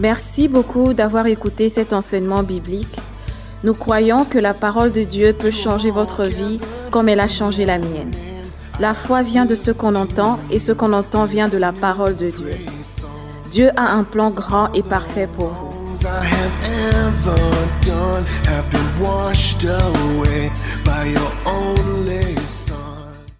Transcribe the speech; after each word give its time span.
Merci 0.00 0.48
beaucoup 0.48 0.94
d'avoir 0.94 1.26
écouté 1.26 1.68
cet 1.68 1.92
enseignement 1.92 2.42
biblique. 2.42 2.96
Nous 3.64 3.74
croyons 3.74 4.24
que 4.24 4.38
la 4.38 4.54
parole 4.54 4.92
de 4.92 5.04
Dieu 5.04 5.34
peut 5.34 5.50
changer 5.50 5.90
votre 5.90 6.24
vie 6.24 6.58
comme 6.90 7.10
elle 7.10 7.20
a 7.20 7.28
changé 7.28 7.66
la 7.66 7.76
mienne. 7.76 8.14
La 8.80 8.94
foi 8.94 9.22
vient 9.22 9.44
de 9.44 9.54
ce 9.54 9.70
qu'on 9.70 9.94
entend 9.94 10.38
et 10.50 10.58
ce 10.58 10.72
qu'on 10.72 10.94
entend 10.94 11.26
vient 11.26 11.48
de 11.48 11.58
la 11.58 11.72
parole 11.72 12.16
de 12.16 12.30
Dieu. 12.30 12.56
Dieu 13.50 13.68
a 13.76 13.92
un 13.92 14.04
plan 14.04 14.30
grand 14.30 14.72
et 14.72 14.82
parfait 14.82 15.28
pour 15.36 15.48
vous. 15.48 15.80
I 16.02 16.24
have 16.24 16.50
ever 16.96 17.68
done 17.84 18.24
have 18.48 18.64
been 18.70 19.06
washed 19.06 19.64
away 19.64 20.50
by 20.82 21.10
your 21.10 21.30
only 21.44 22.36
son. 22.46 22.72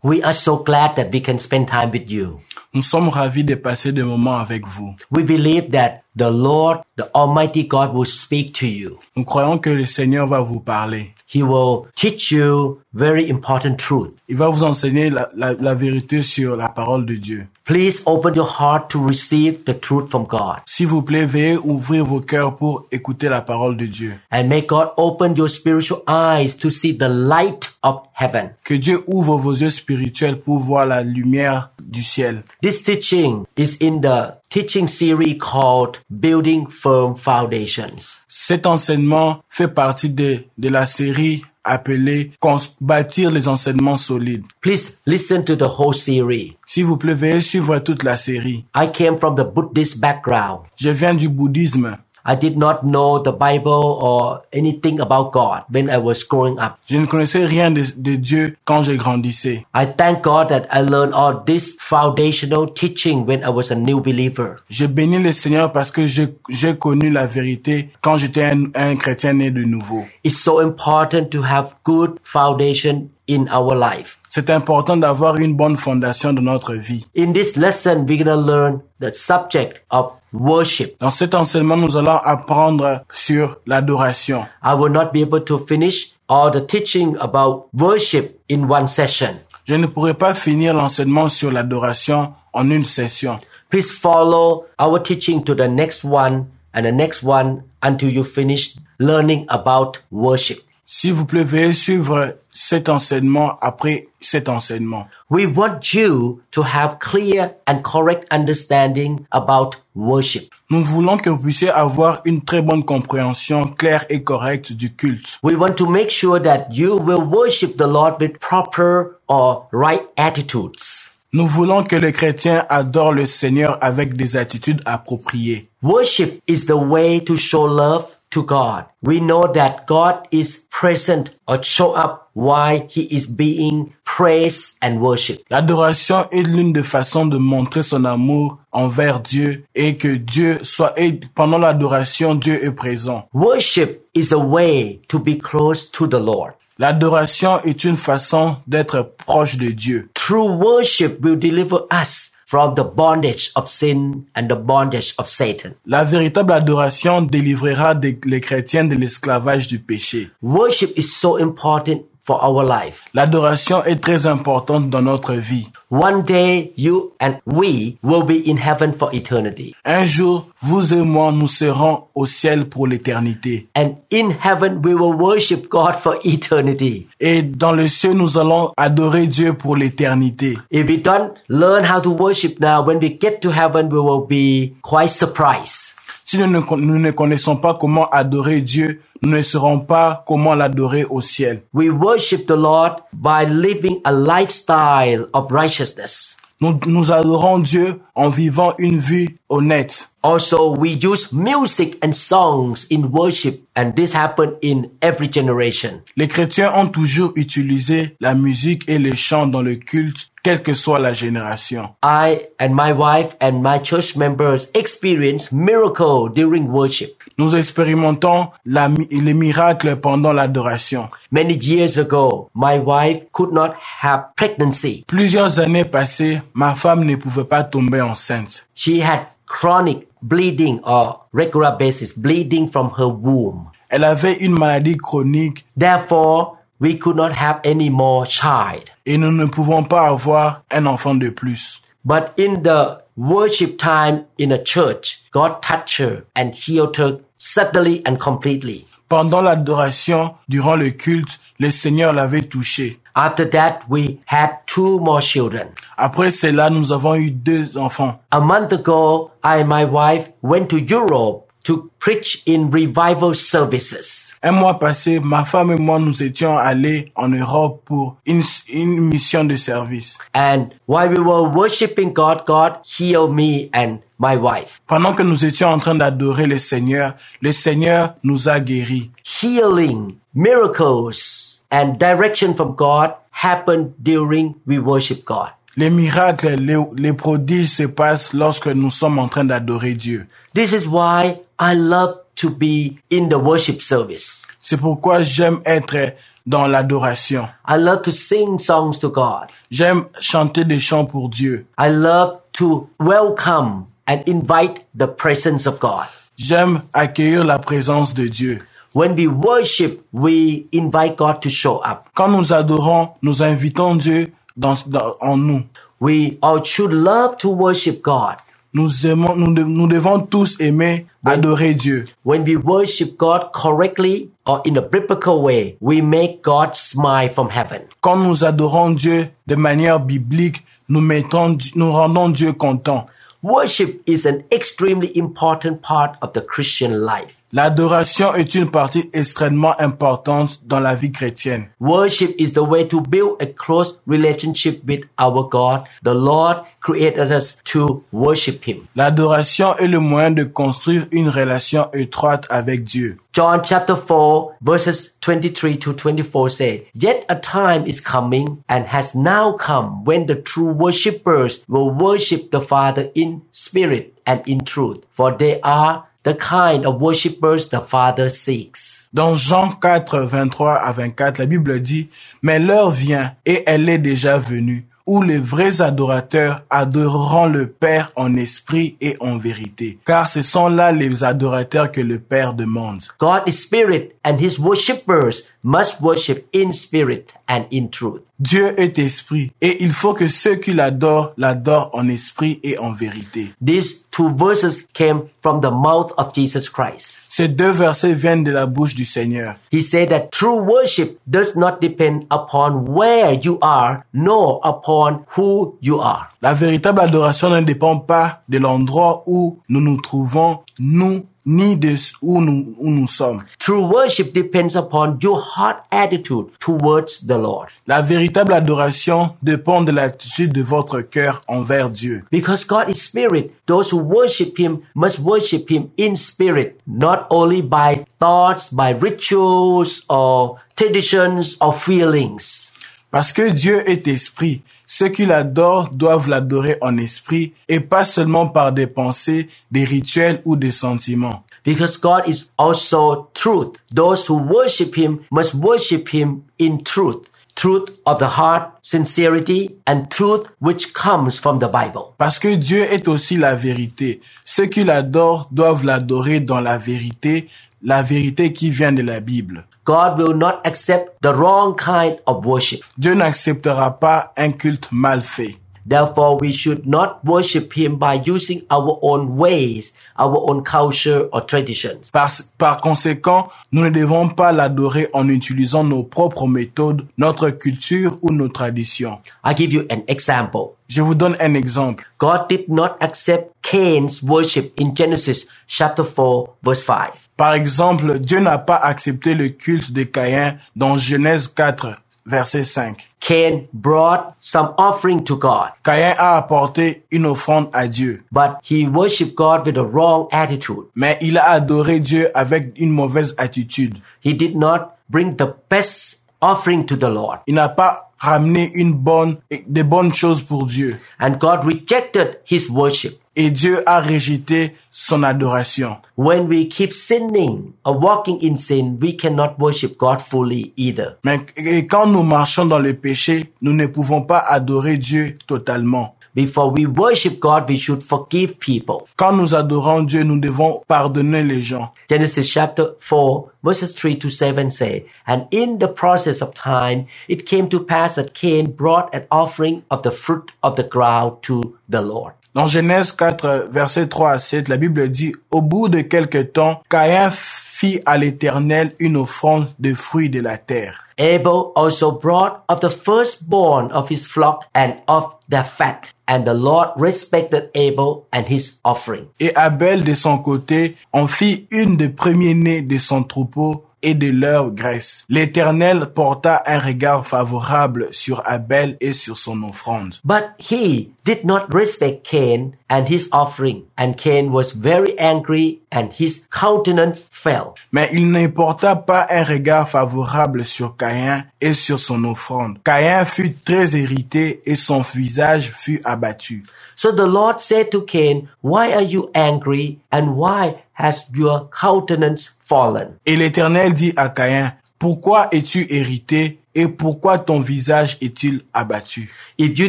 We 0.02 0.23
are 0.23 0.34
so 0.34 0.59
glad 0.59 0.95
that 0.97 1.11
we 1.11 1.23
can 1.23 1.38
spend 1.38 1.69
time 1.69 1.91
with 1.91 2.11
you. 2.11 2.38
Nous 2.74 2.83
sommes 2.83 3.09
ravis 3.09 3.45
de 3.45 3.55
passer 3.55 3.92
des 3.92 4.02
moments 4.02 4.37
avec 4.37 4.66
vous. 4.66 4.95
We 5.11 5.24
believe 5.24 5.70
that 5.70 5.99
the 6.16 6.30
Lord, 6.30 6.80
the 6.96 7.09
Almighty 7.14 7.64
God 7.64 7.95
will 7.95 8.06
speak 8.06 8.55
to 8.55 8.66
you. 8.66 8.98
Nous 9.16 9.24
croyons 9.24 9.59
que 9.59 9.70
le 9.70 9.87
Seigneur 9.87 10.27
va 10.27 10.41
vous 10.41 10.60
parler. 10.60 11.14
He 11.32 11.42
will 11.42 11.87
teach 11.95 12.32
you 12.32 12.80
very 12.92 13.30
important 13.30 13.77
truth. 13.78 14.16
Il 14.28 14.37
va 14.37 14.48
vous 14.48 14.65
enseigner 14.65 15.10
la, 15.10 15.28
la, 15.37 15.52
la 15.52 15.74
vérité 15.74 16.23
sur 16.23 16.56
la 16.56 16.68
parole 16.68 17.06
de 17.06 17.15
Dieu. 17.15 17.46
Please 17.65 18.02
open 18.04 18.34
your 18.34 18.48
heart 18.48 18.91
to 18.91 18.98
receive 18.98 19.62
the 19.65 19.78
truth 19.78 20.09
from 20.10 20.24
God. 20.24 20.56
S'il 20.66 20.88
vous 20.88 21.02
plaît, 21.02 21.24
veuillez 21.24 21.56
ouvrir 21.56 22.04
vos 22.04 22.18
cœurs 22.18 22.56
pour 22.56 22.82
écouter 22.90 23.29
la 23.29 23.42
parole 23.42 23.77
de 23.77 23.87
Dieu. 23.87 24.15
And 24.32 24.48
may 24.48 24.62
God 24.62 24.88
open 24.96 25.37
your 25.37 25.48
spiritual 25.48 26.02
eyes 26.09 26.56
to 26.56 26.68
see 26.68 26.96
the 26.98 27.09
light 27.09 27.70
of 27.84 28.01
heaven. 28.12 28.51
Que 28.65 28.74
Dieu 28.74 29.04
ouvre 29.06 29.37
vos 29.37 29.54
yeux 29.54 29.70
spirituels 29.70 30.40
pour 30.40 30.59
voir 30.59 30.84
la 30.84 31.04
lumière 31.04 31.70
du 31.91 32.03
ciel. 32.03 32.43
This 32.62 32.83
teaching 32.83 33.47
is 33.57 33.77
in 33.80 34.01
the 34.01 34.39
teaching 34.49 34.89
series 34.89 35.38
called 35.38 36.01
Building 36.09 36.66
Firm 36.69 37.16
Foundations. 37.16 38.23
Cet 38.29 38.66
enseignement 38.66 39.43
fait 39.49 39.69
partie 39.69 40.10
de, 40.10 40.45
de 40.57 40.69
la 40.69 40.87
série 40.87 41.43
appelée 41.65 42.32
Bâtir 42.80 43.30
les 43.30 43.49
enseignements 43.49 43.97
solides. 43.99 44.45
Please 44.60 44.99
listen 45.07 45.45
to 45.45 45.55
the 45.57 45.69
whole 45.79 45.95
series. 45.95 46.57
S'il 46.66 46.87
vous 46.87 46.97
plaît, 46.97 47.15
veuillez 47.15 47.41
suivre 47.41 47.79
toute 47.79 48.02
la 48.02 48.16
série. 48.16 48.65
I 48.75 48.91
came 48.93 49.19
from 49.19 49.37
the 49.37 49.45
Buddhist 49.45 50.01
background. 50.01 50.60
Je 50.77 50.91
viens 50.91 51.15
du 51.15 51.29
bouddhisme. 51.29 51.97
I 52.26 52.37
did 52.37 52.57
not 52.57 52.82
know 52.85 53.18
the 53.23 53.32
Bible 53.32 53.99
or 54.01 54.43
anything 54.52 55.01
about 55.01 55.32
God 55.32 55.63
when 55.73 55.88
I 55.88 55.99
was 55.99 56.23
growing 56.23 56.59
up. 56.59 56.76
Je 56.88 56.99
ne 56.99 57.07
connaissais 57.07 57.45
rien 57.45 57.71
de, 57.71 57.82
de 57.96 58.16
Dieu 58.16 58.57
quand 58.65 58.82
je 58.82 58.93
grandissais. 58.93 59.65
I 59.74 59.87
thank 59.87 60.23
God 60.23 60.48
that 60.48 60.66
I 60.73 60.82
learned 60.82 61.15
all 61.15 61.43
this 61.45 61.76
foundational 61.80 62.66
teaching 62.66 63.26
when 63.26 63.43
I 63.43 63.48
was 63.51 63.71
a 63.71 63.74
new 63.74 64.00
believer. 64.00 64.56
Je 64.69 64.87
bénis 64.87 65.19
le 65.22 65.32
Seigneur 65.32 65.72
parce 65.72 65.91
que 65.91 66.06
je- 66.06 66.22
j'ai 66.48 66.76
connu 66.76 67.10
la 67.10 67.26
vérité 67.26 67.91
quand 68.03 68.16
j'étais 68.16 68.44
un, 68.44 68.65
un 68.75 68.97
chrétien 68.97 69.32
né 69.34 69.50
de 69.50 69.62
nouveau. 69.65 70.04
It's 70.25 70.38
so 70.38 70.60
important 70.60 71.31
to 71.31 71.43
have 71.43 71.75
good 71.84 72.19
foundation 72.22 73.09
in 73.28 73.47
our 73.53 73.75
life. 73.75 74.19
C'est 74.28 74.50
important 74.50 74.97
d'avoir 74.97 75.37
une 75.38 75.54
bonne 75.54 75.76
fondation 75.76 76.32
dans 76.32 76.43
notre 76.43 76.75
vie. 76.75 77.04
In 77.16 77.32
this 77.32 77.56
lesson, 77.56 78.04
we're 78.09 78.22
going 78.22 78.26
to 78.26 78.37
learn 78.37 78.81
the 79.00 79.12
subject 79.12 79.82
of 79.91 80.12
worship. 80.32 80.98
Dans 81.00 81.10
cet 81.10 81.34
enseignement, 81.34 81.76
nous 81.76 81.97
allons 81.97 82.19
apprendre 82.25 83.04
sur 83.12 83.59
l'adoration. 83.66 84.47
I 84.62 84.75
will 84.75 84.92
not 84.92 85.12
be 85.12 85.22
able 85.22 85.44
to 85.44 85.59
finish 85.59 86.12
all 86.28 86.50
the 86.50 86.60
teaching 86.60 87.16
about 87.20 87.69
worship 87.72 88.41
in 88.48 88.69
one 88.69 88.88
session. 88.88 89.36
Je 89.64 89.75
ne 89.75 89.86
pourrai 89.86 90.14
pas 90.14 90.34
finir 90.34 90.75
l'enseignement 90.75 91.28
sur 91.28 91.50
l'adoration 91.50 92.32
en 92.53 92.70
une 92.70 92.84
session. 92.84 93.38
Please 93.69 93.91
follow 93.91 94.66
our 94.78 94.98
teaching 95.00 95.44
to 95.44 95.54
the 95.54 95.69
next 95.69 96.04
one 96.04 96.47
and 96.75 96.82
the 96.82 96.92
next 96.92 97.22
one 97.22 97.62
until 97.82 98.10
you 98.10 98.25
finish 98.25 98.76
learning 98.98 99.46
about 99.48 100.02
worship. 100.10 100.58
S'il 100.92 101.12
vous 101.12 101.24
plaît, 101.24 101.44
veuillez 101.44 101.72
suivre 101.72 102.34
cet 102.52 102.88
enseignement 102.88 103.56
après 103.60 104.02
cet 104.18 104.48
enseignement. 104.48 105.06
We 105.30 105.46
want 105.46 105.94
you 105.94 106.40
to 106.50 106.64
have 106.64 106.98
clear 106.98 107.52
and 107.68 107.82
correct 107.84 108.26
understanding 108.32 109.20
about 109.30 109.76
worship. 109.94 110.52
Nous 110.68 110.82
voulons 110.82 111.16
que 111.16 111.30
vous 111.30 111.38
puissiez 111.38 111.70
avoir 111.70 112.22
une 112.24 112.42
très 112.42 112.60
bonne 112.60 112.84
compréhension 112.84 113.68
claire 113.68 114.04
et 114.08 114.24
correcte 114.24 114.72
du 114.72 114.92
culte. 114.92 115.38
We 115.44 115.54
want 115.54 115.74
to 115.74 115.86
make 115.86 116.10
sure 116.10 116.42
that 116.42 116.66
you 116.72 116.96
will 116.96 117.22
worship 117.22 117.76
the 117.76 117.86
Lord 117.86 118.16
with 118.20 118.40
proper 118.40 119.16
or 119.28 119.68
right 119.70 120.02
attitudes. 120.16 121.12
Nous 121.32 121.46
voulons 121.46 121.84
que 121.84 121.94
les 121.94 122.10
chrétiens 122.10 122.64
adorent 122.68 123.12
le 123.12 123.26
Seigneur 123.26 123.78
avec 123.80 124.16
des 124.16 124.36
attitudes 124.36 124.82
appropriées. 124.84 125.70
Worship 125.84 126.42
is 126.48 126.66
the 126.66 126.74
way 126.74 127.20
to 127.20 127.36
show 127.36 127.68
love 127.68 128.06
to 128.30 128.42
God. 128.42 128.86
We 129.02 129.20
know 129.20 129.46
that 129.52 129.86
God 129.86 130.26
is 130.30 130.56
present 130.70 131.30
or 131.46 131.62
show 131.62 131.92
up 131.92 132.30
while 132.34 132.86
he 132.88 133.02
is 133.14 133.26
being 133.26 133.92
praised 134.04 134.76
and 134.82 135.00
worshiped. 135.00 135.44
L'adoration 135.50 136.26
est 136.30 136.46
l'une 136.46 136.72
des 136.72 136.82
façons 136.82 137.26
de 137.26 137.38
montrer 137.38 137.82
son 137.82 138.04
amour 138.04 138.58
envers 138.72 139.20
Dieu 139.20 139.64
et 139.74 139.94
que 139.94 140.16
Dieu 140.16 140.58
soit, 140.62 140.92
et 140.96 141.20
pendant 141.34 141.58
l'adoration, 141.58 142.34
Dieu 142.34 142.64
est 142.64 142.72
présent. 142.72 143.28
Worship 143.34 144.06
is 144.14 144.32
a 144.32 144.38
way 144.38 145.00
to 145.08 145.19
be 145.19 145.36
close 145.36 145.90
to 145.90 146.06
the 146.06 146.20
Lord. 146.20 146.52
L'adoration 146.78 147.58
est 147.64 147.84
une 147.84 147.98
façon 147.98 148.56
d'être 148.66 149.12
proche 149.26 149.58
de 149.58 149.70
Dieu. 149.70 150.08
True 150.14 150.48
worship 150.56 151.22
will 151.22 151.38
deliver 151.38 151.80
us 151.92 152.32
from 152.50 152.75
the 152.75 152.83
bondage 152.83 153.53
of 153.55 153.69
sin 153.69 154.25
and 154.34 154.49
the 154.49 154.56
bondage 154.56 155.15
of 155.19 155.28
Satan. 155.28 155.75
La 155.87 156.03
véritable 156.03 156.53
adoration 156.53 157.22
délivrera 157.22 157.94
des- 157.94 158.19
les 158.25 158.41
chrétiens 158.41 158.83
de 158.83 158.97
l'esclavage 158.97 159.69
du 159.69 159.78
péché. 159.78 160.31
Worship 160.43 160.91
is 160.99 161.05
so 161.15 161.37
important 161.38 162.00
for 162.22 162.42
our 162.42 162.64
life. 162.64 163.03
L'adoration 163.14 163.82
est 163.84 164.00
très 164.00 164.26
importante 164.26 164.91
dans 164.91 165.03
notre 165.03 165.34
vie. 165.34 165.69
One 165.91 166.22
day 166.22 166.72
you 166.76 167.12
and 167.20 167.34
we 167.47 167.97
will 168.03 168.22
be 168.22 168.42
in 168.47 168.56
heaven 168.56 168.92
for 168.92 169.10
eternity. 169.12 169.75
Un 169.84 170.04
jour, 170.04 170.47
vous 170.62 170.94
et 170.94 171.03
moi, 171.03 171.32
nous 171.32 171.48
serons 171.48 172.04
au 172.14 172.26
ciel 172.26 172.69
pour 172.69 172.86
l'éternité. 172.86 173.69
And 173.76 173.97
in 174.12 174.31
heaven 174.31 174.81
we 174.84 174.94
will 174.94 175.14
worship 175.14 175.69
God 175.69 175.97
for 175.97 176.16
eternity. 176.25 177.08
Et 177.19 177.42
dans 177.42 177.72
le 177.72 177.88
ciel, 177.88 178.12
nous 178.12 178.38
allons 178.38 178.70
adorer 178.76 179.26
Dieu 179.26 179.54
pour 179.54 179.76
l'éternité. 179.76 180.56
If 180.70 180.87
we 180.87 181.02
don't 181.02 181.32
learn 181.48 181.84
how 181.84 182.00
to 182.00 182.10
worship 182.10 182.60
now, 182.60 182.82
when 182.82 182.98
we 182.98 183.19
get 183.19 183.41
to 183.41 183.50
heaven, 183.50 183.88
we 183.88 183.98
will 183.98 184.26
be 184.26 184.75
quite 184.82 185.10
surprised. 185.10 185.94
Si 186.30 186.38
nous 186.38 186.46
ne, 186.46 186.60
con- 186.60 186.76
nous 186.76 187.00
ne 187.00 187.10
connaissons 187.10 187.56
pas 187.56 187.74
comment 187.74 188.06
adorer 188.10 188.60
Dieu, 188.60 189.00
nous 189.20 189.30
ne 189.32 189.42
saurons 189.42 189.80
pas 189.80 190.22
comment 190.28 190.54
l'adorer 190.54 191.04
au 191.04 191.20
ciel. 191.20 191.64
We 191.74 191.91
worship 191.91 192.46
the 192.46 192.54
Lord 192.56 193.02
by 193.12 193.44
living 193.48 194.00
a 194.04 194.12
lifestyle 194.12 195.26
of 195.32 195.50
righteousness. 195.50 196.36
Nous, 196.60 196.78
nous 196.86 197.10
adorons 197.10 197.58
Dieu 197.58 198.00
en 198.14 198.28
vivant 198.28 198.74
une 198.78 198.98
vie 199.00 199.30
honnête. 199.48 200.10
Also, 200.22 200.76
we 200.76 200.90
use 201.02 201.32
music 201.32 201.96
and 202.04 202.12
songs 202.12 202.86
in 202.92 203.06
worship, 203.10 203.62
and 203.74 203.92
this 203.96 204.12
happened 204.14 204.52
in 204.62 204.90
every 205.00 205.26
generation. 205.32 206.02
Les 206.16 206.28
chrétiens 206.28 206.70
ont 206.76 206.86
toujours 206.86 207.32
utilisé 207.34 208.14
la 208.20 208.34
musique 208.34 208.88
et 208.88 208.98
les 208.98 209.16
chants 209.16 209.46
dans 209.46 209.62
le 209.62 209.76
culte, 209.76 210.29
quelle 210.42 210.62
que 210.62 210.74
soit 210.74 210.98
la 210.98 211.12
génération. 211.12 211.94
I 212.02 212.48
and 212.58 212.70
my 212.70 212.92
wife 212.92 213.36
and 213.40 213.62
my 213.62 213.78
church 213.82 214.16
members 214.16 214.68
experience 214.74 215.52
miracle 215.52 216.28
during 216.28 216.68
worship. 216.68 217.22
Nous 217.38 217.54
expérimentons 217.54 218.48
la 218.64 218.88
les 218.88 219.34
miracles 219.34 219.96
pendant 219.96 220.32
l'adoration. 220.32 221.08
Many 221.30 221.54
years 221.54 221.98
ago, 221.98 222.50
my 222.54 222.78
wife 222.78 223.24
could 223.32 223.52
not 223.52 223.74
have 224.02 224.34
pregnancy. 224.36 225.04
Plusieurs 225.06 225.58
années 225.58 225.84
passées, 225.84 226.42
ma 226.54 226.74
femme 226.74 227.04
ne 227.04 227.16
pouvait 227.16 227.44
pas 227.44 227.64
tomber 227.64 228.00
enceinte. 228.00 228.66
She 228.75 229.00
had 229.00 229.26
chronic 229.46 230.06
bleeding 230.22 230.81
or 230.84 231.26
regular 231.32 231.76
basis 231.76 232.12
bleeding 232.12 232.69
from 232.69 232.90
her 232.98 233.08
womb. 233.08 233.66
Elle 233.88 234.04
avait 234.04 234.38
une 234.40 234.56
maladie 234.56 234.96
chronique 234.96 235.64
Therefore, 235.76 236.56
we 236.81 236.97
could 236.97 237.17
not 237.17 237.32
have 237.32 237.61
any 237.65 237.91
more 237.91 238.27
child. 238.27 238.91
et 239.06 239.19
nous 239.19 239.31
ne 239.32 239.47
pouvons 239.47 239.85
pas 239.85 240.09
avoir 240.09 240.62
un 240.71 240.87
enfant 240.87 241.15
de 241.15 241.31
plus. 241.31 241.81
But 242.05 242.32
in 242.38 242.62
the 242.62 243.03
worship 243.17 243.77
time 243.79 244.25
in 244.38 244.50
a 244.53 244.59
church, 244.59 245.23
God 245.32 245.61
touched 245.62 245.99
her 245.99 246.25
and 246.35 246.55
healed 246.55 246.97
her 246.97 247.21
suddenly 247.37 248.03
and 248.06 248.17
completely. 248.19 248.87
Pendant 249.09 249.43
l'adoration, 249.43 250.37
durant 250.49 250.77
le 250.77 250.91
culte, 250.91 251.38
le 251.59 251.71
Seigneur 251.71 252.12
l'avait 252.12 252.43
touchée. 252.43 252.99
After 253.17 253.44
that, 253.50 253.81
we 253.88 254.21
had 254.27 254.50
two 254.67 255.00
more 255.00 255.21
children. 255.21 255.69
Après 255.99 256.31
cela, 256.31 256.71
nous 256.71 256.93
avons 256.93 257.17
eu 257.17 257.31
deux 257.31 257.77
enfants. 257.77 258.21
A 258.31 258.41
month 258.41 258.73
ago, 258.73 259.32
I 259.43 259.59
and 259.61 259.69
my 259.69 259.85
wife 259.85 260.31
went 260.43 260.69
to 260.71 260.79
Europe 260.79 261.50
to 261.64 261.90
preach 261.98 262.42
in 262.46 262.70
revival 262.70 263.34
services. 263.34 264.34
Un 264.42 264.52
mois 264.52 264.78
passé, 264.78 265.20
ma 265.20 265.44
femme 265.44 265.72
et 265.72 265.76
moi, 265.76 265.98
nous 265.98 266.22
étions 266.22 266.56
allés 266.56 267.12
en 267.14 267.28
Europe 267.28 267.82
pour 267.84 268.16
une, 268.26 268.42
une 268.72 269.00
mission 269.00 269.44
de 269.44 269.56
service. 269.56 270.18
And 270.34 270.70
while 270.86 271.10
we 271.10 271.18
were 271.20 271.48
worshiping 271.48 272.12
God, 272.12 272.46
God 272.46 272.78
healed 272.84 273.32
me 273.32 273.68
and 273.74 273.98
my 274.18 274.36
wife. 274.36 274.80
Pendant 274.86 275.14
que 275.14 275.22
nous 275.22 275.44
étions 275.44 275.68
en 275.68 275.78
train 275.78 275.94
d'adorer 275.94 276.46
le 276.46 276.58
Seigneur, 276.58 277.14
le 277.40 277.52
Seigneur 277.52 278.14
nous 278.22 278.48
a 278.48 278.60
guéris. 278.60 279.10
Healing, 279.24 280.16
miracles, 280.34 281.62
and 281.70 281.98
direction 281.98 282.54
from 282.54 282.74
God 282.74 283.14
happen 283.30 283.94
during 284.02 284.54
we 284.66 284.78
worship 284.78 285.24
God. 285.24 285.50
Les 285.76 285.90
miracles, 285.90 286.56
les, 286.56 286.76
les 286.96 287.12
prodiges 287.12 287.68
se 287.68 287.84
passent 287.84 288.32
lorsque 288.32 288.66
nous 288.66 288.90
sommes 288.90 289.18
en 289.18 289.28
train 289.28 289.44
d'adorer 289.44 289.94
Dieu. 289.94 290.26
This 290.52 290.72
is 290.72 290.86
why 290.86 291.36
I 291.60 291.74
love 291.74 292.18
to 292.36 292.48
be 292.50 292.98
in 293.10 293.28
the 293.28 293.38
worship 293.38 293.82
service. 293.82 294.42
C'est 294.60 294.78
pourquoi 294.78 295.22
j'aime 295.22 295.58
être 295.66 296.14
dans 296.46 296.66
l'adoration. 296.66 297.48
I 297.68 297.76
love 297.76 298.02
to 298.02 298.10
sing 298.10 298.58
songs 298.58 298.98
to 299.00 299.10
God. 299.10 299.48
J'aime 299.70 300.04
chanter 300.20 300.64
des 300.64 300.80
chants 300.80 301.04
pour 301.04 301.28
Dieu. 301.28 301.66
I 301.78 301.90
love 301.90 302.38
to 302.54 302.88
welcome 302.98 303.86
and 304.08 304.22
invite 304.26 304.84
the 304.96 305.06
presence 305.06 305.66
of 305.66 305.78
God. 305.78 306.06
J'aime 306.38 306.80
accueillir 306.94 307.44
la 307.44 307.58
présence 307.58 308.14
de 308.14 308.26
Dieu. 308.28 308.62
When 308.94 309.14
we 309.14 309.28
worship, 309.28 310.00
we 310.12 310.64
invite 310.74 311.16
God 311.16 311.40
to 311.42 311.50
show 311.50 311.80
up. 311.84 312.06
Quand 312.14 312.28
nous 312.28 312.52
adorons, 312.52 313.10
nous 313.22 313.42
invitons 313.42 313.94
Dieu 313.96 314.32
dans, 314.56 314.74
dans- 314.86 315.14
en 315.20 315.36
nous. 315.36 315.62
We 316.00 316.38
all 316.42 316.64
should 316.64 316.92
love 316.92 317.36
to 317.38 317.50
worship 317.50 318.00
God. 318.02 318.36
Nous, 318.72 319.06
aimons, 319.06 319.34
nous, 319.34 319.52
nous 319.52 319.88
devons 319.88 320.20
tous 320.20 320.56
aimer 320.61 321.06
adorer 321.25 321.75
Dieu. 321.75 322.05
When 322.22 322.44
we 322.44 322.56
worship 322.56 323.17
God 323.17 323.52
correctly 323.52 324.31
or 324.46 324.62
in 324.64 324.76
a 324.76 324.82
biblical 324.82 325.43
way, 325.43 325.76
we 325.81 326.00
make 326.00 326.43
God 326.43 326.76
smile 326.76 327.28
from 327.28 327.49
heaven. 327.49 327.82
Quand 328.00 328.17
nous 328.17 328.44
adorons 328.44 328.90
Dieu 328.90 329.28
de 329.49 329.56
manière 329.56 329.99
biblique, 329.99 330.62
nous, 330.88 331.00
mettons, 331.00 331.58
nous 331.75 331.90
rendons 331.90 332.28
Dieu 332.28 332.52
content. 332.52 333.06
Worship 333.43 334.02
is 334.06 334.26
an 334.26 334.44
extremely 334.52 335.11
important 335.17 335.82
part 335.82 336.17
of 336.22 336.34
the 336.34 336.40
Christian 336.43 337.05
life. 337.05 337.39
L'adoration 337.52 338.32
est 338.35 338.55
une 338.55 338.70
partie 338.70 339.11
extrêmement 339.12 339.75
importante 339.81 340.61
dans 340.67 340.79
la 340.79 340.94
vie 340.94 341.11
chrétienne. 341.11 341.67
Worship 341.81 342.37
is 342.38 342.52
the 342.52 342.62
way 342.62 342.87
to 342.87 343.00
build 343.00 343.43
a 343.43 343.47
close 343.47 343.99
relationship 344.06 344.81
with 344.87 345.00
our 345.19 345.49
God. 345.49 345.82
The 346.05 346.14
Lord 346.14 346.58
created 346.81 347.32
us 347.32 347.61
to 347.73 348.05
worship 348.12 348.62
Him. 348.64 348.87
L'adoration 348.94 349.76
est 349.79 349.88
le 349.88 349.99
moyen 349.99 350.31
de 350.31 350.44
construire 350.44 351.06
une 351.11 351.29
relation 351.29 351.91
étroite 351.93 352.47
avec 352.50 352.85
Dieu. 352.85 353.19
John 353.32 353.62
chapter 353.64 353.96
4 353.96 354.56
verses 354.62 355.17
23 355.20 355.76
to 355.79 355.93
24 355.93 356.50
say, 356.50 356.85
Yet 356.94 357.25
a 357.29 357.35
time 357.35 357.85
is 357.87 358.00
coming 358.00 358.62
and 358.69 358.85
has 358.87 359.17
now 359.17 359.56
come 359.56 360.05
when 360.05 360.26
the 360.26 360.37
true 360.37 360.73
worshippers 360.73 361.64
will 361.69 361.91
worship 361.91 362.53
the 362.53 362.61
Father 362.61 363.11
in 363.17 363.43
spirit 363.50 364.14
and 364.26 364.41
in 364.46 364.61
truth, 364.64 364.99
for 365.11 365.32
they 365.32 365.61
are 365.62 366.06
the 366.22 366.34
kind 366.34 366.84
of 366.87 367.00
worshippers 367.00 367.69
the 367.69 367.81
Father 367.81 368.28
seeks. 368.28 369.08
Dans 369.12 369.34
Jean 369.34 369.70
4, 369.70 370.20
23 370.20 370.75
à 370.75 370.93
24, 370.93 371.38
la 371.38 371.46
Bible 371.46 371.81
dit, 371.81 372.08
Mais 372.43 372.58
l'heure 372.58 372.90
vient, 372.90 373.34
et 373.46 373.62
elle 373.67 373.88
est 373.88 373.99
déjà 373.99 374.38
venue, 374.38 374.87
où 375.06 375.22
les 375.22 375.38
vrais 375.38 375.81
adorateurs 375.81 376.61
adoreront 376.70 377.46
le 377.46 377.67
Père 377.67 378.12
en 378.14 378.37
esprit 378.37 378.96
et 379.00 379.17
en 379.20 379.38
vérité. 379.38 379.99
Car 380.06 380.28
ce 380.28 380.43
sont 380.43 380.69
là 380.69 380.93
les 380.93 381.25
adorateurs 381.25 381.90
que 381.90 382.00
le 382.00 382.20
Père 382.20 382.55
demande. 382.55 383.02
God 383.19 383.43
is 383.46 383.52
spirit 383.52 384.12
and 384.25 384.37
his 384.38 384.61
worshippers 384.61 385.49
must 385.62 386.00
worship 386.00 386.48
in 386.52 386.72
spirit 386.72 387.32
and 387.48 387.64
in 387.70 387.88
truth. 387.90 388.22
Dieu 388.38 388.72
est 388.80 388.98
esprit, 388.98 389.52
et 389.60 389.82
il 389.84 389.90
faut 389.90 390.14
que 390.14 390.26
ceux 390.26 390.54
qui 390.54 390.72
l'adorent 390.72 391.34
l'adorent 391.36 391.90
en 391.92 392.08
esprit 392.08 392.58
et 392.62 392.78
en 392.78 392.92
vérité. 392.92 393.52
These 393.62 394.06
two 394.10 394.30
verses 394.30 394.86
came 394.94 395.24
from 395.42 395.60
the 395.60 395.70
mouth 395.70 396.12
of 396.16 396.32
Jesus 396.34 396.70
Christ. 396.70 397.18
Ces 397.28 397.48
deux 397.48 397.68
versets 397.70 398.14
viennent 398.14 398.42
de 398.42 398.50
la 398.50 398.64
bouche 398.64 398.94
du 398.94 399.04
Seigneur. 399.04 399.56
He 399.70 399.82
said 399.82 400.08
that 400.08 400.30
true 400.30 400.62
worship 400.62 401.18
does 401.26 401.54
not 401.54 401.80
depend 401.82 402.24
upon 402.30 402.86
where 402.86 403.34
you 403.34 403.58
are, 403.60 404.04
nor 404.14 404.60
upon 404.64 405.24
who 405.36 405.76
you 405.82 406.00
are. 406.00 406.30
La 406.40 406.54
véritable 406.54 407.00
adoration 407.00 407.50
ne 407.50 407.60
dépend 407.60 407.98
pas 407.98 408.40
de 408.48 408.56
l'endroit 408.56 409.22
où 409.26 409.58
nous 409.68 409.82
nous 409.82 410.00
trouvons, 410.00 410.60
nous, 410.78 411.26
ni 411.50 411.76
de 411.76 411.97
où 412.23 412.41
nous, 412.41 412.75
où 412.79 412.91
nous 412.91 413.08
sommes. 413.08 413.43
True 413.58 413.85
worship 413.85 414.32
depends 414.32 414.76
upon 414.76 415.19
your 415.20 415.41
heart 415.41 415.85
attitude 415.91 416.47
towards 416.61 417.26
the 417.26 417.37
Lord. 417.37 417.67
La 417.87 418.02
véritable 418.02 418.52
adoration 418.52 419.35
dépend 419.43 419.82
de 419.82 419.91
l'attitude 419.91 420.52
de 420.52 420.62
votre 420.62 421.00
cœur 421.00 421.43
envers 421.49 421.91
Dieu. 421.91 422.25
Because 422.31 422.64
God 422.64 422.88
is 422.88 423.02
spirit, 423.02 423.52
those 423.67 423.91
who 423.91 423.99
worship 423.99 424.56
him 424.56 424.82
must 424.94 425.19
worship 425.19 425.69
him 425.69 425.91
in 425.99 426.14
spirit, 426.14 426.81
not 426.87 427.26
only 427.31 427.62
by 427.62 428.05
thoughts, 428.20 428.73
by 428.73 428.93
rituals 428.93 430.05
or 430.08 430.56
traditions 430.76 431.56
or 431.61 431.73
feelings. 431.73 432.69
Parce 433.10 433.32
que 433.32 433.50
Dieu 433.50 433.88
est 433.88 434.06
esprit, 434.06 434.62
ceux 434.86 435.08
qui 435.08 435.26
l'adorent 435.26 435.90
doivent 435.90 436.28
l'adorer 436.28 436.76
en 436.80 436.96
esprit 436.96 437.52
et 437.68 437.80
pas 437.80 438.04
seulement 438.04 438.46
par 438.46 438.72
des 438.72 438.86
pensées, 438.86 439.48
des 439.70 439.84
rituels 439.84 440.42
ou 440.44 440.56
des 440.56 440.72
sentiments. 440.72 441.42
Because 441.64 441.98
God 441.98 442.22
is 442.26 442.50
also 442.56 443.28
truth. 443.34 443.76
Those 443.94 444.26
who 444.28 444.34
worship 444.34 444.96
him 444.96 445.20
must 445.30 445.54
worship 445.54 446.08
him 446.08 446.42
in 446.58 446.78
truth. 446.84 447.30
Truth 447.60 447.90
of 448.06 448.18
the 448.18 448.38
heart, 448.38 448.72
sincerity, 448.80 449.76
and 449.86 450.08
truth 450.08 450.46
which 450.60 450.94
comes 450.94 451.38
from 451.38 451.58
the 451.58 451.68
Bible. 451.68 452.14
Parce 452.16 452.38
que 452.38 452.56
Dieu 452.56 452.80
est 452.90 453.06
aussi 453.06 453.36
la 453.36 453.54
vérité. 453.54 454.22
Ceux 454.46 454.64
qui 454.64 454.82
l'adorent 454.82 455.46
doivent 455.52 455.84
l'adorer 455.84 456.40
dans 456.40 456.60
la 456.60 456.78
vérité, 456.78 457.50
la 457.82 458.02
vérité 458.02 458.54
qui 458.54 458.70
vient 458.70 458.92
de 458.92 459.02
la 459.02 459.20
Bible. 459.20 459.66
God 459.84 460.18
will 460.18 460.34
not 460.34 460.62
accept 460.64 461.20
the 461.20 461.34
wrong 461.34 461.76
kind 461.76 462.16
of 462.24 462.46
worship. 462.46 462.80
Dieu 462.96 463.12
n'acceptera 463.12 464.00
pas 464.00 464.32
un 464.38 464.52
culte 464.52 464.88
mal 464.90 465.20
fait. 465.20 465.58
Therefore, 465.90 466.38
we 466.40 466.52
should 466.52 466.87
not 466.87 467.19
worship 467.25 467.72
him 467.76 467.96
by 467.96 468.22
using 468.25 468.62
our 468.70 468.96
own 469.02 469.37
ways, 469.37 469.92
our 470.16 470.38
own 470.48 470.62
culture 470.62 471.28
or 471.32 471.40
traditions. 471.40 472.12
Par, 472.12 472.31
par 472.58 472.81
conséquent, 472.81 473.48
nous 473.72 473.82
ne 473.82 473.90
devons 473.90 474.28
pas 474.28 474.52
l'adorer 474.52 475.08
en 475.12 475.28
utilisant 475.28 475.82
nos 475.82 476.04
propres 476.04 476.46
méthodes, 476.46 477.04
notre 477.19 477.50
culture 477.50 478.19
ou 478.22 478.31
nos 478.31 478.48
traditions. 478.48 479.20
I 479.42 479.52
give 479.52 479.72
you 479.72 479.82
an 479.90 480.04
example. 480.06 480.76
Je 480.87 481.02
vous 481.02 481.16
donne 481.16 481.34
un 481.40 481.54
exemple. 481.54 482.04
God 482.19 482.48
did 482.48 482.69
not 482.69 482.96
accept 483.00 483.53
Cain's 483.62 484.22
worship 484.22 484.72
in 484.79 484.94
Genesis 484.94 485.46
chapter 485.67 486.05
4 486.05 486.56
verse 486.62 486.84
5. 486.84 487.15
Par 487.36 487.55
exemple, 487.55 488.20
Dieu 488.20 488.38
n'a 488.38 488.58
pas 488.58 488.76
accepté 488.76 489.34
le 489.34 489.48
culte 489.48 489.93
de 489.93 490.05
Caïn 490.05 490.56
dans 490.76 490.98
Genèse 490.98 491.48
4, 491.48 491.94
verset 492.31 492.65
5. 492.65 493.08
Cain 493.20 493.67
brought 493.75 494.34
some 494.41 494.72
offering 494.79 495.22
to 495.25 495.37
God, 495.37 495.70
Caïn 495.84 496.15
a 496.17 496.37
apporté 496.37 497.03
une 497.10 497.27
offrande 497.27 497.69
à 497.72 497.89
Dieu, 497.89 498.22
but 498.32 498.53
he 498.63 498.87
worshiped 498.87 499.34
God 499.34 499.67
with 499.67 499.77
a 499.77 499.84
wrong 499.84 500.29
attitude. 500.32 500.87
mais 500.94 501.19
il 501.20 501.37
a 501.37 501.51
adoré 501.51 502.01
Dieu 502.01 502.29
avec 502.34 502.72
une 502.79 502.91
mauvaise 502.93 503.34
attitude. 503.37 503.99
He 504.25 504.34
did 504.34 504.56
not 504.56 504.96
bring 505.10 505.37
the 505.37 505.55
best 505.69 506.22
offering 506.41 506.87
to 506.87 506.96
the 506.96 507.10
Lord. 507.10 507.41
Il 507.46 507.55
n'a 507.55 507.69
pas 507.69 508.10
ramené 508.19 508.70
une 508.75 508.93
bonne, 508.93 509.39
des 509.67 509.82
bonnes 509.82 510.13
choses 510.13 510.43
pour 510.43 510.67
Dieu. 510.67 510.99
And 511.19 511.39
God 511.39 511.65
rejected 511.65 512.39
his 512.45 512.69
worship. 512.71 513.20
Et 513.37 513.51
Dieu 513.51 513.83
a 513.87 514.01
rejeté 514.01 514.75
son 514.91 515.23
adoration. 515.23 515.99
When 516.17 516.49
we 516.49 516.69
keep 516.69 516.93
sinning 516.93 517.75
or 517.85 517.97
walking 517.97 518.41
in 518.43 518.57
sin, 518.57 518.99
we 519.01 519.17
cannot 519.17 519.57
worship 519.59 519.97
God 519.97 520.21
fully 520.21 520.73
either. 520.77 521.17
Mais 521.25 521.41
et 521.57 521.87
quand 521.87 522.07
nous 522.07 522.25
marchons 522.25 522.67
dans 522.67 522.81
le 522.81 522.95
péché, 522.95 523.53
nous 523.63 523.73
ne 523.73 523.87
pouvons 523.87 524.23
pas 524.23 524.45
adorer 524.49 524.97
Dieu 524.97 525.37
totalement. 525.47 526.17
Before 526.35 526.71
we 526.71 526.87
worship 526.87 527.41
God, 527.41 527.69
we 527.69 527.77
should 527.77 528.03
forgive 528.03 528.59
people. 528.59 529.09
Quand 529.17 529.33
nous 529.33 529.55
adorons 529.55 530.03
Dieu, 530.03 530.23
nous 530.23 530.39
devons 530.39 530.83
pardonner 530.87 531.43
les 531.43 531.61
gens. 531.61 531.93
Genesis 532.09 532.49
chapter 532.49 532.95
4 533.01 533.51
verses 533.65 533.95
3 533.95 534.19
to 534.19 534.29
7 534.29 534.71
say, 534.71 535.07
And 535.27 535.47
in 535.51 535.79
the 535.79 535.89
process 535.89 536.41
of 536.41 536.55
time, 536.55 537.07
it 537.29 537.47
came 537.47 537.69
to 537.69 537.81
pass 537.81 538.15
that 538.15 538.35
Cain 538.35 538.71
brought 538.71 539.13
an 539.13 539.27
offering 539.31 539.83
of 539.91 540.03
the 540.03 540.13
fruit 540.13 540.53
of 540.63 540.77
the 540.77 540.85
ground 540.85 541.43
to 541.43 541.77
the 541.89 542.01
Lord. 542.01 542.35
Dans 542.52 542.66
Genèse 542.66 543.12
4, 543.12 543.69
verset 543.71 544.09
3 544.09 544.30
à 544.33 544.38
7, 544.40 544.69
la 544.69 544.76
Bible 544.76 545.09
dit, 545.09 545.33
au 545.52 545.62
bout 545.62 545.88
de 545.88 546.00
quelque 546.00 546.38
temps, 546.38 546.83
Caïn 546.88 547.30
fit 547.30 548.00
à 548.04 548.19
l'Éternel 548.19 548.92
une 548.99 549.16
offrande 549.16 549.69
de 549.78 549.95
fruits 549.95 550.30
de 550.30 550.40
la 550.40 550.59
terre. 550.59 551.07
Abel 551.16 551.71
also 551.76 552.11
brought 552.11 552.64
of 552.69 552.80
the 552.80 552.90
firstborn 552.90 553.92
of 553.92 554.11
his 554.11 554.26
flock 554.26 554.64
and 554.75 554.95
of 555.07 555.37
their 555.49 555.64
fat. 555.64 556.12
And 556.26 556.45
the 556.45 556.54
Lord 556.54 556.90
respected 556.97 557.71
Abel 557.75 558.26
and 558.33 558.45
his 558.49 558.80
offering. 558.85 559.26
Et 559.38 559.52
Abel, 559.54 560.02
de 560.02 560.14
son 560.14 560.38
côté, 560.38 560.97
en 561.12 561.28
fit 561.28 561.69
une 561.71 561.97
des 561.97 562.09
premiers-nés 562.09 562.83
de 562.83 562.99
son 562.99 563.23
troupeau 563.23 563.85
et 564.02 564.14
de 564.14 564.30
leur 564.30 564.71
graisse. 564.71 565.25
L'Éternel 565.28 566.07
porta 566.14 566.62
un 566.66 566.78
regard 566.78 567.26
favorable 567.26 568.09
sur 568.12 568.42
Abel 568.45 568.97
et 569.00 569.12
sur 569.12 569.37
son 569.37 569.62
offrande. 569.62 570.16
But 570.25 570.50
he 570.59 571.11
did 571.25 571.45
not 571.45 571.66
respect 571.73 572.25
Cain 572.25 572.73
and 572.88 573.04
his 573.09 573.28
offering. 573.33 573.85
And 573.97 574.14
Cain 574.16 574.50
was 574.50 574.73
very 574.73 575.19
angry 575.19 575.80
and 575.92 576.09
his 576.19 576.47
countenance 576.50 577.23
fell. 577.30 577.75
Mais 577.92 578.09
il 578.12 578.30
ne 578.30 578.47
porta 578.49 578.97
pas 578.97 579.26
un 579.30 579.45
regard 579.45 579.88
favorable 579.88 580.64
sur 580.64 580.97
Caïn 580.97 581.45
et 581.61 581.75
sur 581.75 581.99
son 581.99 582.25
offrande. 582.25 582.78
Caïn 582.85 583.25
fut 583.25 583.52
très 583.52 583.90
irrité 583.90 584.62
et 584.64 584.76
son 584.76 585.02
visage 585.02 585.73
fut 585.73 586.00
abattu. 586.04 586.64
So 586.97 587.12
the 587.12 587.26
Lord 587.26 587.61
said 587.61 587.90
to 587.92 588.02
Cain, 588.02 588.49
Why 588.62 588.92
are 588.92 589.02
you 589.02 589.30
angry 589.35 589.99
and 590.12 590.37
why 590.37 590.75
has 591.00 591.26
your 591.35 591.69
countenance 591.71 592.57
fallen? 592.61 593.16
Et 593.26 593.37
l'Éternel 593.37 593.95
dit 593.95 594.12
à 594.16 594.28
Caïn, 594.28 594.73
pourquoi 594.99 595.49
es-tu 595.50 595.87
irrité 595.88 596.61
et 596.75 596.87
pourquoi 596.87 597.38
ton 597.38 597.61
visage 597.61 598.16
est-il 598.21 598.62
abattu? 598.73 599.30
If 599.59 599.78
you 599.78 599.88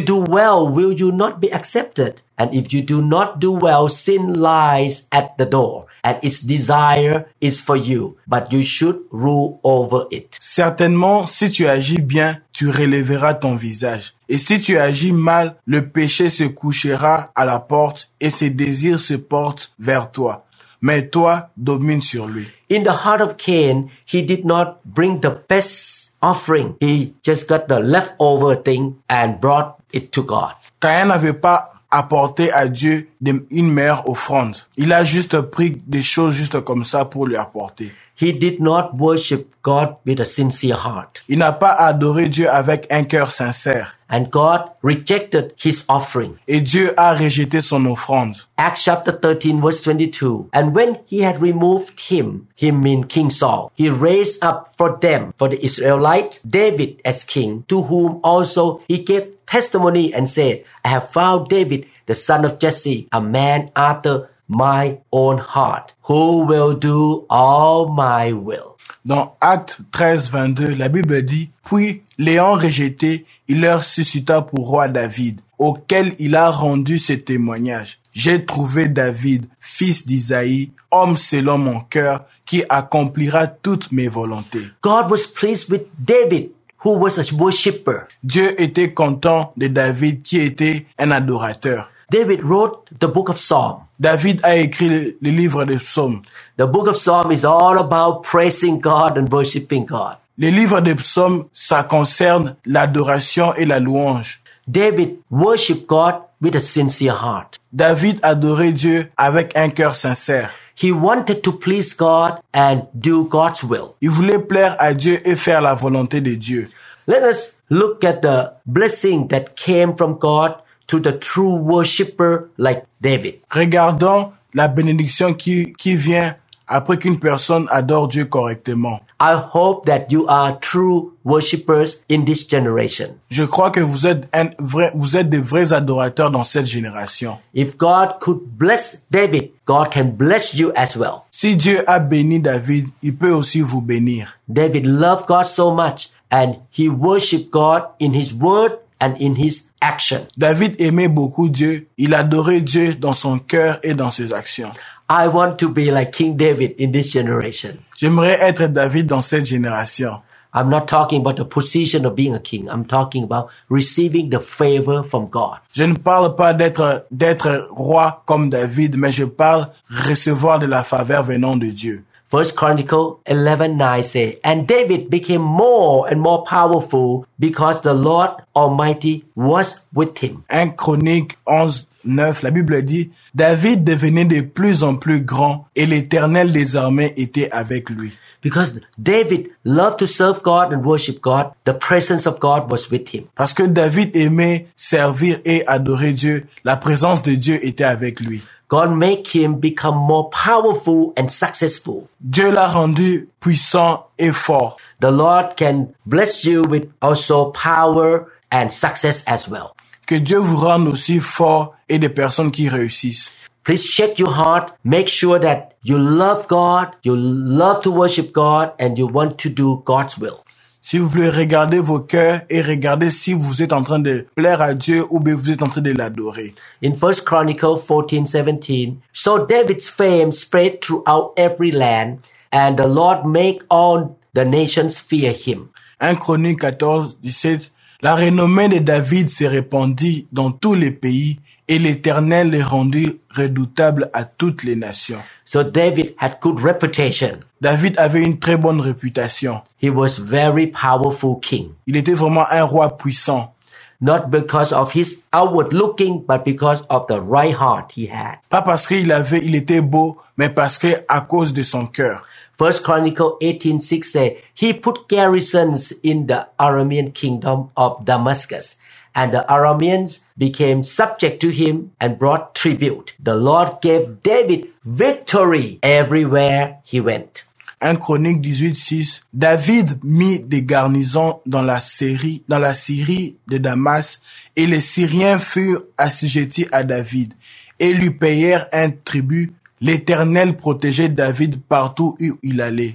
do 0.00 0.24
well, 0.26 0.72
will 0.72 0.98
you 0.98 1.12
not 1.12 1.38
be 1.38 1.52
accepted? 1.52 2.22
And 2.38 2.48
if 2.52 2.72
you 2.72 2.82
do 2.82 3.02
not 3.02 3.38
do 3.38 3.52
well, 3.52 3.88
sin 3.88 4.32
lies 4.34 5.06
at 5.12 5.36
the 5.38 5.44
door, 5.44 5.86
and 6.02 6.14
its 6.22 6.42
desire 6.42 7.26
is 7.40 7.60
for 7.60 7.76
you, 7.76 8.16
but 8.26 8.50
you 8.50 8.64
should 8.64 9.00
rule 9.12 9.60
over 9.62 10.06
it. 10.10 10.36
Certainement, 10.40 11.26
si 11.26 11.50
tu 11.50 11.68
agis 11.68 12.00
bien, 12.00 12.38
tu 12.52 12.68
relèveras 12.68 13.34
ton 13.34 13.54
visage. 13.54 14.14
Et 14.28 14.38
si 14.38 14.58
tu 14.58 14.78
agis 14.78 15.12
mal, 15.12 15.56
le 15.66 15.88
péché 15.88 16.28
se 16.30 16.44
couchera 16.44 17.30
à 17.34 17.44
la 17.44 17.60
porte 17.60 18.10
et 18.20 18.30
ses 18.30 18.50
désirs 18.50 18.98
se 18.98 19.14
portent 19.14 19.72
vers 19.78 20.10
toi. 20.10 20.46
Mais 20.82 21.08
toi, 21.08 21.50
domine 21.56 22.02
sur 22.02 22.26
lui. 22.26 22.46
In 22.68 22.82
the 22.82 23.04
heart 23.04 23.20
of 23.20 23.36
Cain, 23.36 23.88
he 24.04 24.22
did 24.22 24.44
not 24.44 24.80
bring 24.84 25.20
the 25.20 25.30
best 25.48 26.14
offering. 26.20 26.76
He 26.80 27.14
just 27.22 27.48
got 27.48 27.68
the 27.68 27.80
leftover 27.80 28.56
thing 28.56 28.96
and 29.08 29.40
brought 29.40 29.78
it 29.92 30.10
to 30.12 30.22
God. 30.24 30.54
Caïn 30.80 31.06
n'avait 31.06 31.34
pas 31.34 31.62
apporté 31.92 32.50
à 32.52 32.66
Dieu 32.66 33.08
une 33.50 33.70
meilleure 33.70 34.08
offrande. 34.08 34.56
Il 34.76 34.92
a 34.92 35.04
juste 35.04 35.40
pris 35.40 35.78
des 35.86 36.02
choses 36.02 36.34
juste 36.34 36.60
comme 36.62 36.84
ça 36.84 37.04
pour 37.04 37.26
lui 37.26 37.36
apporter. 37.36 37.92
He 38.14 38.32
did 38.32 38.60
not 38.60 38.94
worship 38.94 39.50
God 39.62 39.96
with 40.04 40.20
a 40.20 40.24
sincere 40.24 40.76
heart. 40.76 41.22
Il 41.28 41.38
n'a 41.38 41.52
pas 41.52 41.72
adoré 41.72 42.28
Dieu 42.28 42.48
avec 42.48 42.86
un 42.92 43.04
cœur 43.04 43.30
sincère. 43.30 43.96
And 44.08 44.30
God 44.30 44.60
rejected 44.82 45.54
his 45.56 45.84
offering. 45.88 46.36
Et 46.46 46.60
Dieu 46.60 46.92
a 46.98 47.14
rejeté 47.14 47.60
son 47.62 47.86
offrande. 47.86 48.36
Acts 48.58 48.82
chapter 48.82 49.12
13 49.12 49.60
verse 49.60 49.80
22. 49.82 50.50
And 50.52 50.74
when 50.74 50.98
he 51.06 51.22
had 51.24 51.40
removed 51.40 51.98
him, 51.98 52.46
him 52.54 52.82
mean 52.82 53.04
King 53.04 53.30
Saul, 53.30 53.72
he 53.74 53.88
raised 53.88 54.44
up 54.44 54.74
for 54.76 54.98
them, 55.00 55.32
for 55.38 55.48
the 55.48 55.58
Israelites, 55.64 56.38
David 56.44 57.00
as 57.04 57.24
king, 57.24 57.64
to 57.68 57.82
whom 57.82 58.20
also 58.22 58.82
he 58.86 58.98
gave 58.98 59.26
testimony 59.52 60.14
and 60.14 60.26
said, 60.26 60.64
I 60.82 60.88
have 60.88 61.10
found 61.10 61.48
David, 61.48 61.84
the 62.06 62.14
son 62.14 62.46
of 62.46 62.58
Jesse, 62.58 63.08
a 63.12 63.20
man 63.20 63.70
after 63.76 64.30
my 64.48 64.98
own 65.12 65.38
heart, 65.38 65.92
who 66.02 66.44
will 66.46 66.74
do 66.74 67.26
all 67.28 67.88
my 67.88 68.32
will. 68.32 68.78
Dans 69.04 69.36
Acte 69.40 69.78
13, 69.92 70.30
22, 70.30 70.68
la 70.76 70.88
Bible 70.88 71.22
dit, 71.22 71.50
Puis, 71.64 72.02
l'ayant 72.18 72.54
rejeté, 72.54 73.26
il 73.48 73.60
leur 73.60 73.84
suscita 73.84 74.42
pour 74.42 74.68
roi 74.68 74.88
David, 74.88 75.40
auquel 75.58 76.14
il 76.18 76.34
a 76.34 76.50
rendu 76.50 76.98
ce 76.98 77.12
témoignage. 77.12 77.98
J'ai 78.12 78.44
trouvé 78.44 78.88
David, 78.88 79.46
fils 79.58 80.06
d'Isaïe, 80.06 80.70
homme 80.90 81.16
selon 81.16 81.58
mon 81.58 81.80
cœur, 81.80 82.24
qui 82.46 82.64
accomplira 82.68 83.46
toutes 83.46 83.90
mes 83.90 84.08
volontés. 84.08 84.66
God 84.82 85.10
was 85.10 85.26
pleased 85.26 85.70
with 85.70 85.82
David, 85.98 86.50
who 86.84 86.98
was 86.98 87.18
a 87.18 87.34
worshipper? 87.34 88.08
Dieu 88.22 88.60
était 88.60 88.92
content 88.92 89.52
de 89.56 89.68
David 89.68 90.22
qui 90.22 90.40
était 90.40 90.86
un 90.98 91.10
adorateur. 91.10 91.90
David 92.10 92.42
wrote 92.42 92.88
the 93.00 93.06
book 93.06 93.30
of 93.30 93.38
Psalm. 93.38 93.80
David 93.98 94.40
a 94.42 94.56
écrit 94.56 94.88
le, 94.88 95.16
le 95.22 95.30
livre 95.30 95.64
des 95.64 95.78
psaumes. 95.78 96.22
The 96.58 96.66
book 96.66 96.88
of 96.88 96.96
Psalm 96.96 97.32
is 97.32 97.44
all 97.44 97.78
about 97.78 98.22
praising 98.22 98.80
God 98.80 99.16
and 99.16 99.32
worshiping 99.32 99.86
God. 99.86 100.16
Le 100.38 100.50
livre 100.50 100.80
des 100.80 100.94
psaumes, 100.94 101.44
ça 101.52 101.82
concerne 101.84 102.56
l'adoration 102.66 103.54
et 103.54 103.64
la 103.64 103.78
louange. 103.78 104.40
David 104.66 105.16
worshiped 105.30 105.86
God 105.86 106.16
with 106.40 106.54
a 106.54 106.60
sincere 106.60 107.14
heart. 107.14 107.60
David 107.72 108.18
adorait 108.22 108.72
Dieu 108.72 109.10
avec 109.16 109.56
un 109.56 109.68
cœur 109.68 109.94
sincère. 109.94 110.50
He 110.82 110.90
wanted 110.90 111.44
to 111.44 111.52
please 111.52 111.94
God 111.94 112.42
and 112.52 112.88
do 112.98 113.24
God's 113.28 113.62
will. 113.62 113.94
Il 114.00 114.10
voulait 114.10 114.40
plaire 114.40 114.74
à 114.80 114.94
Dieu 114.94 115.16
et 115.24 115.36
faire 115.36 115.60
la 115.60 115.74
volonté 115.74 116.20
de 116.20 116.34
Dieu. 116.34 116.68
Let 117.06 117.22
us 117.22 117.54
look 117.70 118.02
at 118.02 118.22
the 118.22 118.50
blessing 118.66 119.28
that 119.28 119.54
came 119.54 119.94
from 119.96 120.18
God 120.18 120.56
to 120.88 120.98
the 120.98 121.12
true 121.12 121.54
worshipper 121.54 122.50
like 122.58 122.84
David. 123.00 123.40
Regardons 123.50 124.32
la 124.54 124.66
bénédiction 124.66 125.34
qui, 125.34 125.72
qui 125.72 125.94
vient 125.94 126.34
après 126.72 126.96
qu'une 126.96 127.18
personne 127.18 127.66
adore 127.70 128.08
Dieu 128.08 128.24
correctement. 128.24 129.00
I 129.20 129.34
hope 129.34 129.84
that 129.86 130.06
you 130.10 130.26
are 130.26 130.58
true 130.58 131.12
worshippers 131.24 132.02
in 132.10 132.24
this 132.24 132.48
generation. 132.48 133.14
Je 133.30 133.44
crois 133.44 133.70
que 133.70 133.80
vous 133.80 134.06
êtes 134.06 134.28
un 134.32 134.46
vrai, 134.58 134.90
vous 134.94 135.16
êtes 135.16 135.28
des 135.28 135.40
vrais 135.40 135.72
adorateurs 135.72 136.30
dans 136.30 136.44
cette 136.44 136.66
génération. 136.66 137.38
If 137.54 137.76
God 137.76 138.18
could 138.20 138.40
bless 138.58 139.04
David, 139.10 139.50
God 139.66 139.92
can 139.92 140.16
bless 140.16 140.54
you 140.54 140.72
as 140.74 140.96
well. 140.96 141.24
Si 141.30 141.56
Dieu 141.56 141.84
a 141.86 142.00
béni 142.00 142.40
David, 142.40 142.88
il 143.02 143.14
peut 143.14 143.32
aussi 143.32 143.60
vous 143.60 143.82
bénir. 143.82 144.38
David 144.48 144.86
loved 144.86 145.26
God 145.26 145.44
so 145.44 145.72
much 145.72 146.08
and 146.30 146.54
he 146.70 146.88
worshiped 146.88 147.50
God 147.50 147.82
in 148.00 148.12
his 148.14 148.32
word 148.32 148.78
and 149.02 149.14
in 149.20 149.34
his 149.34 149.68
action. 149.82 150.26
David 150.36 150.80
aimait 150.80 151.08
beaucoup 151.08 151.48
Dieu. 151.48 151.88
Il 151.98 152.14
adorait 152.14 152.60
Dieu 152.60 152.94
dans 152.94 153.12
son 153.12 153.38
cœur 153.38 153.78
et 153.82 153.94
dans 153.94 154.10
ses 154.10 154.32
actions. 154.32 154.70
I 155.08 155.28
want 155.28 155.58
to 155.58 155.68
be 155.68 155.90
like 155.90 156.12
King 156.12 156.36
David 156.36 156.74
in 156.78 156.92
this 156.92 157.08
generation. 157.08 157.78
J'aimerais 157.96 158.38
être 158.40 158.68
David 158.68 159.06
dans 159.06 159.20
cette 159.20 159.46
génération. 159.46 160.20
I'm 160.54 160.68
not 160.68 160.86
talking 160.86 161.20
about 161.20 161.36
the 161.36 161.46
position 161.46 162.04
of 162.04 162.14
being 162.14 162.34
a 162.34 162.40
king. 162.40 162.68
I'm 162.68 162.84
talking 162.84 163.24
about 163.24 163.50
receiving 163.70 164.28
the 164.28 164.40
favor 164.40 165.02
from 165.02 165.28
God. 165.30 165.58
Je 165.72 165.84
ne 165.84 165.94
parle 165.94 166.34
pas 166.36 166.52
d'être, 166.52 167.06
d'être 167.10 167.68
roi 167.70 168.22
comme 168.26 168.50
David, 168.50 168.96
mais 168.98 169.12
je 169.12 169.24
parle 169.24 169.68
recevoir 169.88 170.58
de 170.58 170.66
la 170.66 170.84
faveur 170.84 171.22
venant 171.22 171.56
de 171.56 171.66
Dieu. 171.70 172.04
First 172.32 172.56
Chronicle 172.56 173.18
11:9 173.26 174.02
say, 174.04 174.40
And 174.42 174.66
David 174.66 175.10
became 175.10 175.42
more 175.42 176.06
and 176.10 176.16
more 176.20 176.44
powerful 176.44 177.26
because 177.38 177.82
the 177.82 177.92
Lord 177.92 178.30
Almighty 178.56 179.24
was 179.36 179.80
with 179.94 180.16
him. 180.18 180.44
1 180.48 180.76
Chronique 180.76 181.36
11, 181.46 181.86
9, 182.04 182.42
la 182.42 182.50
Bible 182.50 182.82
dit, 182.82 183.10
David 183.34 183.84
devenait 183.84 184.24
de 184.24 184.40
plus 184.40 184.82
en 184.82 184.96
plus 184.96 185.20
grand 185.20 185.66
et 185.76 185.86
l'éternel 185.86 186.52
des 186.52 186.76
armées 186.76 187.12
était 187.16 187.50
avec 187.50 187.90
lui. 187.90 188.16
Because 188.42 188.80
David 188.98 189.50
loved 189.64 189.98
to 189.98 190.06
serve 190.06 190.42
God 190.42 190.72
and 190.72 190.84
worship 190.84 191.20
God, 191.20 191.52
the 191.64 191.72
presence 191.72 192.26
of 192.26 192.40
God 192.40 192.70
was 192.70 192.90
with 192.90 193.14
him. 193.14 193.24
Parce 193.34 193.54
que 193.54 193.62
David 193.62 194.16
aimait 194.16 194.66
servir 194.76 195.40
et 195.44 195.64
adorer 195.66 196.12
Dieu, 196.12 196.46
la 196.64 196.76
présence 196.76 197.22
de 197.22 197.34
Dieu 197.34 197.58
était 197.64 197.84
avec 197.84 198.20
lui. 198.20 198.42
God 198.68 198.90
make 198.90 199.34
him 199.34 199.60
become 199.60 199.96
more 199.96 200.30
powerful 200.30 201.12
and 201.18 201.28
successful. 201.28 202.08
Dieu 202.20 202.50
l'a 202.50 202.68
rendu 202.68 203.28
puissant 203.38 204.06
et 204.18 204.32
fort. 204.32 204.78
The 205.00 205.10
Lord 205.10 205.56
can 205.58 205.88
bless 206.06 206.42
you 206.44 206.62
with 206.62 206.88
also 207.02 207.50
power 207.52 208.28
and 208.50 208.70
success 208.70 209.22
as 209.26 209.46
well. 209.46 209.74
Que 210.12 210.18
Dieu 210.18 210.40
vous 210.40 210.58
rende 210.58 210.88
aussi 210.88 211.20
fort 211.20 211.74
et 211.88 211.98
des 211.98 212.10
personnes 212.10 212.50
qui 212.50 212.68
réussissent. 212.68 213.32
Please 213.64 213.82
check 213.82 214.18
your 214.18 214.28
heart. 214.28 214.74
Make 214.84 215.08
sure 215.08 215.40
that 215.40 215.70
you 215.84 215.96
love 215.96 216.46
God, 216.48 216.88
you 217.02 217.16
love 217.16 217.80
to 217.80 217.90
worship 217.90 218.30
God, 218.30 218.72
and 218.78 218.98
you 218.98 219.08
want 219.10 219.38
to 219.38 219.48
do 219.48 219.82
God's 219.86 220.18
will. 220.18 220.44
S'il 220.82 221.00
vous 221.00 221.08
plaît, 221.08 221.30
regardez 221.30 221.78
vos 221.78 222.00
cœurs 222.00 222.42
et 222.50 222.60
regardez 222.60 223.08
si 223.08 223.32
vous 223.32 223.62
êtes 223.62 223.72
en 223.72 223.82
train 223.82 224.00
de 224.00 224.26
plaire 224.34 224.60
à 224.60 224.74
Dieu 224.74 225.06
ou 225.08 225.18
bien 225.18 225.34
vous 225.34 225.48
êtes 225.48 225.62
en 225.62 225.68
train 225.68 225.80
de 225.80 225.92
l'adorer. 225.92 226.54
In 226.84 226.94
First 226.94 227.24
Chronicle 227.24 227.78
14, 227.78 228.26
17, 228.26 228.98
so 229.14 229.46
David's 229.46 229.88
fame 229.88 230.30
spread 230.30 230.82
throughout 230.82 231.32
every 231.38 231.70
land, 231.70 232.18
and 232.52 232.76
the 232.76 232.86
Lord 232.86 233.24
make 233.24 233.62
all 233.70 234.14
the 234.34 234.44
nations 234.44 235.00
fear 235.00 235.32
him. 235.32 235.70
1 236.02 236.16
Chronique 236.16 236.60
14, 236.60 237.16
17, 237.22 237.70
La 238.04 238.16
renommée 238.16 238.68
de 238.68 238.80
David 238.80 239.30
s'est 239.30 239.46
répandue 239.46 240.26
dans 240.32 240.50
tous 240.50 240.74
les 240.74 240.90
pays 240.90 241.38
et 241.68 241.78
l'Éternel 241.78 242.50
les 242.50 242.60
rendit 242.60 243.20
redoutables 243.30 244.10
à 244.12 244.24
toutes 244.24 244.64
les 244.64 244.74
nations. 244.74 245.20
So 245.44 245.62
David 245.62 246.16
had 246.18 246.38
good 246.40 246.58
reputation. 246.58 247.38
David 247.60 247.96
avait 248.00 248.24
une 248.24 248.40
très 248.40 248.56
bonne 248.56 248.80
réputation. 248.80 249.62
He 249.80 249.88
was 249.88 250.18
very 250.18 250.66
powerful 250.66 251.38
king. 251.40 251.68
Il 251.86 251.96
était 251.96 252.14
vraiment 252.14 252.44
un 252.50 252.64
roi 252.64 252.96
puissant. 252.96 253.54
Not 254.00 254.30
because 254.30 254.72
of 254.72 254.92
his 254.92 255.22
outward 255.32 255.72
looking, 255.72 256.24
but 256.26 256.44
because 256.44 256.82
of 256.90 257.06
the 257.06 257.20
right 257.20 257.54
heart 257.54 257.92
he 257.96 258.08
had. 258.10 258.38
Pas 258.50 258.62
parce 258.62 258.88
qu'il 258.88 259.12
avait, 259.12 259.44
il 259.44 259.54
était 259.54 259.80
beau, 259.80 260.16
mais 260.36 260.48
parce 260.48 260.76
que 260.76 260.88
à 261.06 261.20
cause 261.20 261.52
de 261.52 261.62
son 261.62 261.86
cœur. 261.86 262.24
First 262.62 262.84
Chronicle 262.84 263.38
18:6 263.40 264.04
say 264.04 264.38
he 264.54 264.72
put 264.72 265.08
garrisons 265.08 265.92
in 266.04 266.28
the 266.28 266.46
Aramean 266.60 267.12
kingdom 267.12 267.70
of 267.76 268.04
Damascus, 268.04 268.76
and 269.16 269.34
the 269.34 269.44
Arameans 269.48 270.20
became 270.38 270.84
subject 270.84 271.40
to 271.40 271.48
him 271.48 271.90
and 272.00 272.20
brought 272.20 272.54
tribute. 272.54 273.14
The 273.18 273.34
Lord 273.34 273.82
gave 273.82 274.22
David 274.22 274.68
victory 274.84 275.80
everywhere 275.82 276.78
he 276.84 277.00
went. 277.00 277.42
1 277.80 277.96
Chronique 277.96 278.40
18:6 278.42 279.22
David 279.34 279.98
mit 280.04 280.48
des 280.48 280.62
garnisons 280.62 281.40
dans 281.44 281.66
la 281.66 281.80
Syrie, 281.80 282.44
dans 282.46 282.60
la 282.60 282.74
Syrie 282.74 283.34
de 283.48 283.58
Damas, 283.58 284.20
et 284.54 284.68
les 284.68 284.80
Syriens 284.80 285.40
furent 285.40 285.82
assujettis 285.98 286.68
à 286.70 286.84
David 286.84 287.34
et 287.80 287.92
lui 287.92 288.12
payèrent 288.12 288.68
un 288.72 288.90
tribut. 288.90 289.52
L'Éternel 289.82 290.56
protégeait 290.56 291.08
David 291.10 291.60
partout 291.68 292.16
où 292.20 292.38
il 292.42 292.60
allait. 292.60 292.94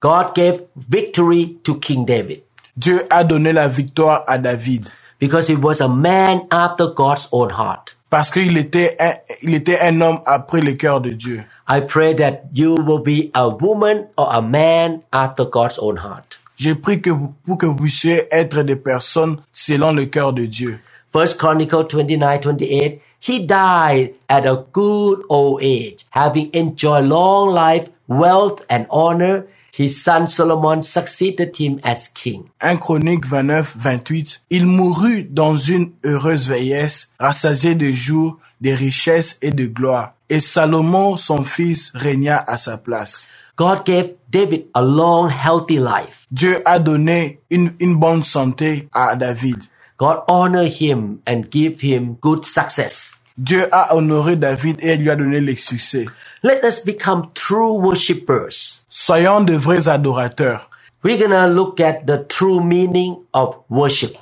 God 0.00 0.34
gave 0.34 0.62
victory 0.88 1.58
to 1.64 1.74
King 1.74 2.06
David 2.06 2.42
Dieu 2.76 3.02
a 3.10 3.24
donné 3.24 3.52
la 3.52 3.66
victoire 3.66 4.22
à 4.28 4.38
David 4.38 4.88
because 5.20 5.48
he 5.50 5.56
was 5.56 5.80
a 5.80 5.88
man 5.88 6.42
after 6.50 6.86
God's 6.94 7.28
own 7.32 7.50
heart. 7.50 7.96
parce 8.10 8.30
qu'il 8.30 8.56
était 8.56 8.96
un, 9.00 9.12
il 9.42 9.54
était 9.54 9.80
un 9.80 10.00
homme 10.00 10.20
après 10.26 10.60
le 10.60 10.72
cœur 10.74 11.00
de 11.00 11.10
Dieu. 11.10 11.42
I 11.68 11.80
pray 11.80 12.14
that 12.16 12.44
you 12.54 12.76
will 12.76 13.02
be 13.02 13.30
a 13.34 13.48
woman 13.48 14.06
or 14.16 14.28
a 14.32 14.40
man 14.40 15.00
after 15.12 15.44
God's 15.44 15.78
own 15.80 15.98
heart. 15.98 16.38
J'ai 16.56 16.74
pris 16.74 17.00
que 17.00 17.10
vous, 17.10 17.34
pour 17.44 17.58
que 17.58 17.66
vous 17.66 17.76
puissiez 17.76 18.26
être 18.32 18.62
des 18.62 18.76
personnes 18.76 19.36
selon 19.52 19.92
le 19.92 20.06
cœur 20.06 20.32
de 20.32 20.46
Dieu. 20.46 20.78
First 21.12 21.38
Chronicle 21.38 21.84
29, 21.90 22.44
28, 22.44 23.00
he 23.20 23.44
died 23.44 24.14
at 24.28 24.46
a 24.46 24.64
good 24.72 25.22
old 25.28 25.62
age, 25.62 26.06
having 26.10 26.50
enjoyed 26.54 27.04
long 27.06 27.50
life, 27.50 27.88
wealth, 28.06 28.64
and 28.70 28.86
honor. 28.90 29.46
His 29.72 30.02
son 30.02 30.26
Solomon 30.26 30.82
succeeded 30.82 31.56
him 31.56 31.78
as 31.84 32.08
king. 32.08 32.50
1 32.60 32.78
Chronique 32.78 33.26
29, 33.26 33.76
28. 33.76 34.40
Il 34.50 34.66
mourut 34.66 35.22
dans 35.22 35.56
une 35.56 35.92
heureuse 36.04 36.48
vieillesse, 36.48 37.12
rassasié 37.20 37.76
de 37.76 37.92
jours, 37.92 38.38
de 38.60 38.70
richesses 38.72 39.36
et 39.40 39.52
de 39.52 39.66
gloire. 39.66 40.14
Et 40.28 40.40
Salomon, 40.40 41.16
son 41.16 41.44
fils, 41.44 41.92
régna 41.94 42.42
à 42.46 42.56
sa 42.56 42.76
place. 42.76 43.28
God 43.56 43.84
gave 43.84 44.14
David 44.30 44.66
a 44.74 44.82
long, 44.82 45.28
healthy 45.28 45.78
life. 45.78 46.26
Dieu 46.30 46.58
a 46.64 46.78
donné 46.78 47.40
une, 47.50 47.72
une 47.80 47.96
bonne 47.96 48.22
santé 48.22 48.88
à 48.92 49.16
David. 49.16 49.64
God 49.98 50.22
honor 50.28 50.64
him 50.64 51.20
and 51.26 51.50
give 51.50 51.80
him 51.80 52.16
good 52.20 52.44
success. 52.44 53.20
Dieu 53.36 53.66
a 53.72 53.94
honoré 53.96 54.36
David 54.36 54.78
et 54.80 54.96
lui 54.96 55.10
a 55.10 55.16
donné 55.16 55.40
le 55.40 55.56
succès. 55.56 56.06
Let 56.42 56.64
us 56.64 56.84
become 56.84 57.30
true 57.34 57.78
worshippers. 57.78 58.84
Soyons 58.88 59.42
de 59.44 59.54
vrais 59.54 59.88
adorateurs. 59.88 60.70
We're 61.02 61.18
gonna 61.18 61.48
look 61.48 61.80
at 61.80 62.06
the 62.06 62.24
true 62.28 62.62
meaning 62.62 63.16
of 63.34 63.56
worship. 63.68 64.16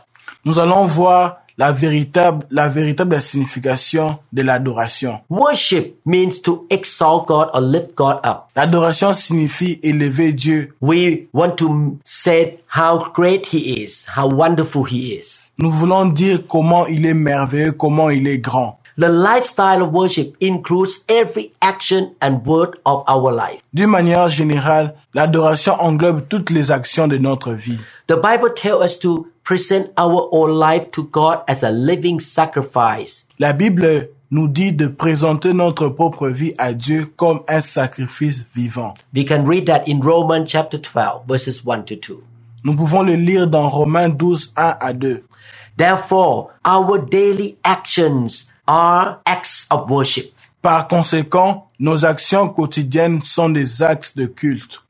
Nous 0.45 0.59
allons 0.59 0.87
voir 0.87 1.43
la 1.59 1.73
véritable, 1.73 2.47
la 2.51 2.69
véritable 2.69 3.21
signification 3.21 4.19
de 4.33 4.43
l'adoration. 4.43 5.21
Worship 5.31 5.97
means 6.05 6.41
to 6.43 6.67
exalt 6.71 7.27
God 7.27 7.49
or 7.55 7.61
lift 7.61 7.95
God 7.95 8.21
up. 8.25 8.49
L'adoration 8.57 9.13
signifie 9.15 9.81
élever 9.83 10.33
Dieu. 10.33 10.75
We 10.81 11.29
want 11.33 11.57
to 11.57 11.99
say 12.05 12.59
how 12.69 13.11
great 13.15 13.47
He 13.47 13.83
is, 13.83 14.07
how 14.17 14.29
wonderful 14.29 14.85
He 14.85 15.15
is. 15.15 15.51
Nous 15.59 15.71
voulons 15.71 16.07
dire 16.07 16.47
comment 16.47 16.87
il 16.87 17.07
est 17.07 17.15
merveilleux, 17.15 17.73
comment 17.73 18.11
il 18.11 18.27
est 18.27 18.39
grand. 18.39 18.79
The 18.99 19.11
lifestyle 19.11 19.83
of 19.83 19.93
worship 19.93 20.37
includes 20.41 21.05
every 21.07 21.53
action 21.61 22.15
and 22.23 22.47
word 22.47 22.79
of 22.87 23.05
our 23.07 23.31
life. 23.31 23.61
D'une 23.75 23.91
manière 23.91 24.29
générale, 24.29 24.95
l'adoration 25.13 25.75
englobe 25.79 26.27
toutes 26.31 26.49
les 26.49 26.71
actions 26.71 27.07
de 27.07 27.19
notre 27.19 27.53
vie. 27.53 27.79
The 28.07 28.17
Bible 28.17 28.55
tells 28.55 28.83
us 28.83 28.99
to 29.01 29.27
present 29.45 29.91
our 29.99 30.31
own 30.33 30.59
life 30.59 30.91
to 30.93 31.05
God 31.13 31.41
as 31.47 31.63
a 31.63 31.71
living 31.71 32.21
sacrifice. 32.21 33.27
La 33.39 33.53
Bible 33.53 34.09
nous 34.31 34.49
dit 34.49 34.73
de 34.73 34.89
présenter 34.89 35.53
notre 35.53 35.89
propre 35.89 36.29
vie 36.29 36.55
à 36.57 36.73
Dieu 36.73 37.05
comme 37.17 37.41
un 37.49 37.61
sacrifice 37.61 38.47
vivant. 38.55 38.95
We 39.15 39.27
can 39.27 39.45
read 39.45 39.67
that 39.67 39.87
in 39.87 40.01
Romans 40.01 40.47
chapter 40.47 40.79
12, 40.79 41.27
verses 41.29 41.63
1 41.67 41.85
to 41.85 41.97
2. 41.97 42.23
Nous 42.65 42.75
pouvons 42.75 43.03
le 43.03 43.15
lire 43.15 43.47
dans 43.47 43.69
Romains 43.69 44.09
12, 44.09 44.55
1 44.57 44.77
à 44.81 44.93
2. 44.95 45.23
Therefore, 45.77 46.49
our 46.65 46.99
daily 46.99 47.59
actions 47.63 48.47
are 48.67 49.21
acts 49.25 49.67
of 49.71 49.91
worship. 49.91 50.33
Par 50.63 50.89
conséquent, 50.89 51.69
nos 51.79 52.05
actions 52.05 52.49
quotidiennes 52.49 53.23
sont 53.25 53.51
des 53.51 53.83
actes 53.83 54.17
de 54.17 54.27
culte. 54.27 54.83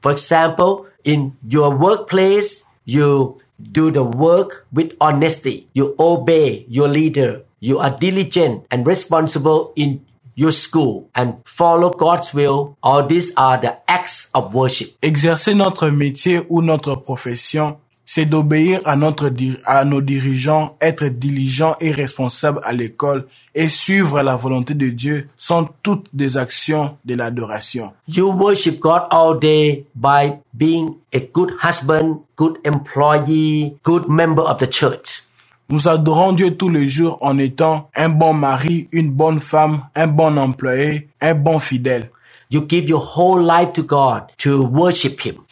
For 0.00 0.12
example, 0.12 0.86
in 1.04 1.32
your 1.48 1.74
workplace, 1.74 2.64
you 2.86 3.38
do 3.58 3.90
the 3.90 4.04
work 4.04 4.66
with 4.72 4.92
honesty. 5.00 5.66
You 5.74 5.94
obey 5.98 6.66
your 6.68 6.88
leader. 6.88 7.42
You 7.60 7.78
are 7.78 7.90
diligent 7.90 8.66
and 8.70 8.86
responsible 8.86 9.72
in 9.76 10.00
your 10.34 10.52
school 10.52 11.08
and 11.14 11.34
follow 11.44 11.90
God's 11.90 12.34
will. 12.34 12.76
All 12.82 13.06
these 13.06 13.32
are 13.36 13.58
the 13.58 13.78
acts 13.88 14.28
of 14.34 14.54
worship. 14.54 14.90
Exercer 15.02 15.54
notre 15.54 15.88
métier 15.88 16.42
ou 16.48 16.60
notre 16.62 16.96
profession, 16.96 17.78
c'est 18.04 18.26
d'obéir 18.26 18.80
à 18.84 18.96
notre 18.96 19.30
à 19.64 19.84
nos 19.84 20.00
dirigeants, 20.00 20.76
être 20.80 21.06
diligent 21.06 21.74
et 21.80 21.90
responsable 21.90 22.60
à 22.64 22.72
l'école 22.72 23.26
et 23.54 23.68
suivre 23.68 24.22
la 24.22 24.36
volonté 24.36 24.74
de 24.74 24.88
Dieu 24.88 25.28
sont 25.36 25.68
toutes 25.82 26.06
des 26.12 26.36
actions 26.36 26.96
de 27.04 27.14
l'adoration. 27.14 27.92
You 28.08 28.30
worship 28.32 28.80
God 28.80 29.02
all 29.10 29.38
day 29.38 29.86
by 29.94 30.38
being 30.52 30.96
a 31.14 31.20
good 31.20 31.52
husband, 31.62 32.20
good 32.36 32.58
employee, 32.64 33.76
good 33.84 34.08
member 34.08 34.42
of 34.42 34.58
the 34.58 34.70
church. 34.70 35.22
Nous 35.70 35.88
adorons 35.88 36.32
Dieu 36.32 36.56
tous 36.56 36.68
les 36.68 36.86
jours 36.86 37.16
en 37.22 37.38
étant 37.38 37.88
un 37.96 38.10
bon 38.10 38.34
mari, 38.34 38.88
une 38.92 39.10
bonne 39.10 39.40
femme, 39.40 39.80
un 39.94 40.06
bon 40.06 40.36
employé, 40.36 41.08
un 41.22 41.34
bon 41.34 41.58
fidèle. 41.58 42.10
You 42.50 42.66
give 42.68 42.88
your 42.88 43.00
whole 43.00 43.42
life 43.42 43.72
to 43.72 43.82
God 43.82 44.24
to 44.38 44.62
worship 44.66 45.20
Him. 45.24 45.43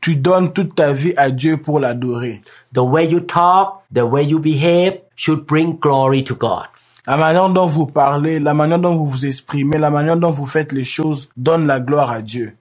Tu 0.00 0.16
donnes 0.16 0.52
toute 0.52 0.74
ta 0.74 0.92
vie 0.92 1.12
à 1.16 1.30
Dieu 1.30 1.56
pour 1.56 1.78
l'adorer. 1.78 2.42
The 2.74 2.80
way 2.80 3.06
you 3.06 3.20
talk, 3.20 3.82
the 3.94 4.00
way 4.00 4.24
you 4.24 4.40
behave 4.40 5.00
should 5.14 5.46
bring 5.46 5.78
glory 5.78 6.24
to 6.24 6.34
God. 6.34 6.66
La 7.06 7.16
manière 7.16 7.48
dont 7.50 7.66
vous 7.66 7.86
parlez, 7.86 8.40
la 8.40 8.52
manière 8.54 8.78
dont 8.78 8.96
vous 8.96 9.06
vous 9.06 9.26
exprimez, 9.26 9.78
la 9.78 9.90
manière 9.90 10.16
dont 10.16 10.30
vous 10.30 10.46
faites 10.46 10.72
les 10.72 10.84
choses 10.84 11.28
donne 11.36 11.66
la 11.66 11.80
gloire 11.80 12.10
à 12.10 12.20
Dieu. 12.20 12.56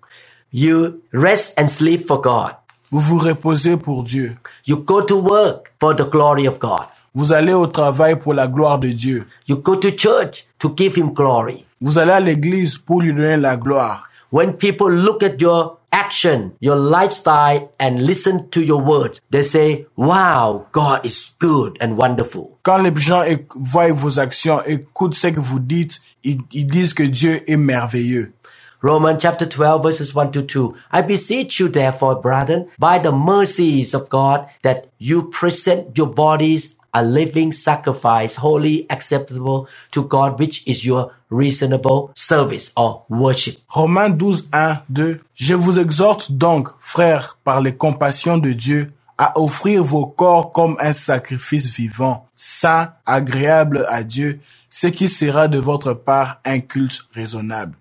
You 0.53 1.01
rest 1.13 1.59
and 1.59 1.67
sleep 1.67 2.07
for 2.07 2.21
God. 2.21 2.51
Vous 2.91 2.99
vous 2.99 3.17
reposez 3.17 3.77
pour 3.77 4.03
Dieu. 4.03 4.35
You 4.65 4.77
go 4.77 5.01
to 5.01 5.19
work 5.19 5.73
for 5.79 5.95
the 5.95 6.09
glory 6.09 6.47
of 6.47 6.59
God. 6.59 6.85
Vous 7.13 7.33
allez 7.33 7.53
au 7.53 7.67
travail 7.67 8.17
pour 8.19 8.33
la 8.33 8.47
gloire 8.47 8.79
de 8.79 8.89
Dieu. 8.89 9.27
You 9.47 9.57
go 9.57 9.75
to 9.75 9.89
church 9.91 10.45
to 10.59 10.73
give 10.75 10.97
Him 10.97 11.11
glory. 11.13 11.65
Vous 11.81 11.97
allez 11.97 12.11
à 12.11 12.19
l'église 12.19 12.77
pour 12.77 13.01
lui 13.01 13.13
donner 13.13 13.37
la 13.37 13.57
gloire. 13.57 14.09
When 14.31 14.53
people 14.53 14.91
look 14.91 15.23
at 15.23 15.39
your 15.39 15.78
action, 15.91 16.53
your 16.59 16.75
lifestyle, 16.75 17.71
and 17.79 18.05
listen 18.05 18.49
to 18.49 18.61
your 18.61 18.81
words, 18.81 19.21
they 19.29 19.43
say, 19.43 19.85
Wow, 19.95 20.67
God 20.71 21.05
is 21.05 21.31
good 21.39 21.77
and 21.81 21.97
wonderful. 21.97 22.57
Quand 22.63 22.83
les 22.83 22.95
gens 22.99 23.23
voient 23.55 23.91
vos 23.91 24.19
actions, 24.19 24.61
écoutent 24.65 25.15
ce 25.15 25.27
que 25.27 25.39
vous 25.39 25.59
dites, 25.59 25.99
ils, 26.23 26.41
ils 26.51 26.67
disent 26.67 26.93
que 26.93 27.03
Dieu 27.03 27.41
est 27.47 27.57
merveilleux. 27.57 28.33
Romans 28.81 29.19
chapter 29.19 29.45
12 29.45 29.83
verses 29.83 30.15
1 30.15 30.31
to 30.31 30.41
2. 30.41 30.73
I 30.91 31.01
beseech 31.01 31.59
you 31.59 31.67
therefore, 31.67 32.15
brethren, 32.15 32.67
by 32.79 32.97
the 32.97 33.11
mercies 33.11 33.93
of 33.93 34.07
God, 34.07 34.47
that 34.61 34.87
you 34.99 35.23
present 35.23 35.97
your 35.97 36.07
bodies 36.07 36.78
a 36.93 37.03
living 37.03 37.51
sacrifice, 37.51 38.35
holy, 38.35 38.85
acceptable 38.89 39.67
to 39.91 40.03
God, 40.03 40.39
which 40.39 40.63
is 40.67 40.85
your 40.85 41.11
reasonable 41.29 42.11
service 42.15 42.71
or 42.75 43.03
worship. 43.09 43.57
Romains 43.69 44.09
12, 44.17 44.43
1, 44.53 44.81
2. 44.89 45.19
Je 45.33 45.53
vous 45.53 45.79
exhorte 45.79 46.31
donc, 46.31 46.69
frères, 46.79 47.37
par 47.43 47.61
les 47.61 47.75
compassions 47.75 48.37
de 48.37 48.53
Dieu, 48.53 48.91
à 49.17 49.37
offrir 49.37 49.83
vos 49.83 50.05
corps 50.05 50.51
comme 50.53 50.77
un 50.79 50.93
sacrifice 50.93 51.69
vivant, 51.69 52.27
saint, 52.35 52.93
agréable 53.05 53.85
à 53.89 54.03
Dieu, 54.03 54.39
ce 54.69 54.87
qui 54.87 55.09
sera 55.09 55.47
de 55.47 55.59
votre 55.59 55.93
part 55.93 56.39
un 56.45 56.59
culte 56.59 57.01
raisonnable. 57.13 57.75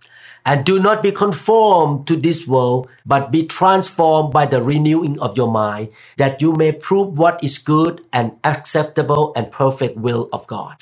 And 0.49 0.65
do 0.65 0.79
not 0.79 1.03
be 1.03 1.13
conformed 1.13 2.07
to 2.07 2.17
this 2.17 2.49
world, 2.49 2.89
but 3.05 3.31
be 3.31 3.45
transformed 3.45 4.33
by 4.33 4.47
the 4.47 4.63
renewing 4.63 5.21
of 5.21 5.37
your 5.37 5.53
mind, 5.53 5.91
that 6.17 6.41
you 6.41 6.55
may 6.55 6.73
prove 6.73 7.19
what 7.19 7.45
is 7.45 7.59
good 7.59 8.01
and 8.15 8.33
acceptable 8.45 9.35
and 9.37 9.53
perfect 9.53 9.99
will 9.99 10.31
of 10.33 10.47
God. 10.47 10.73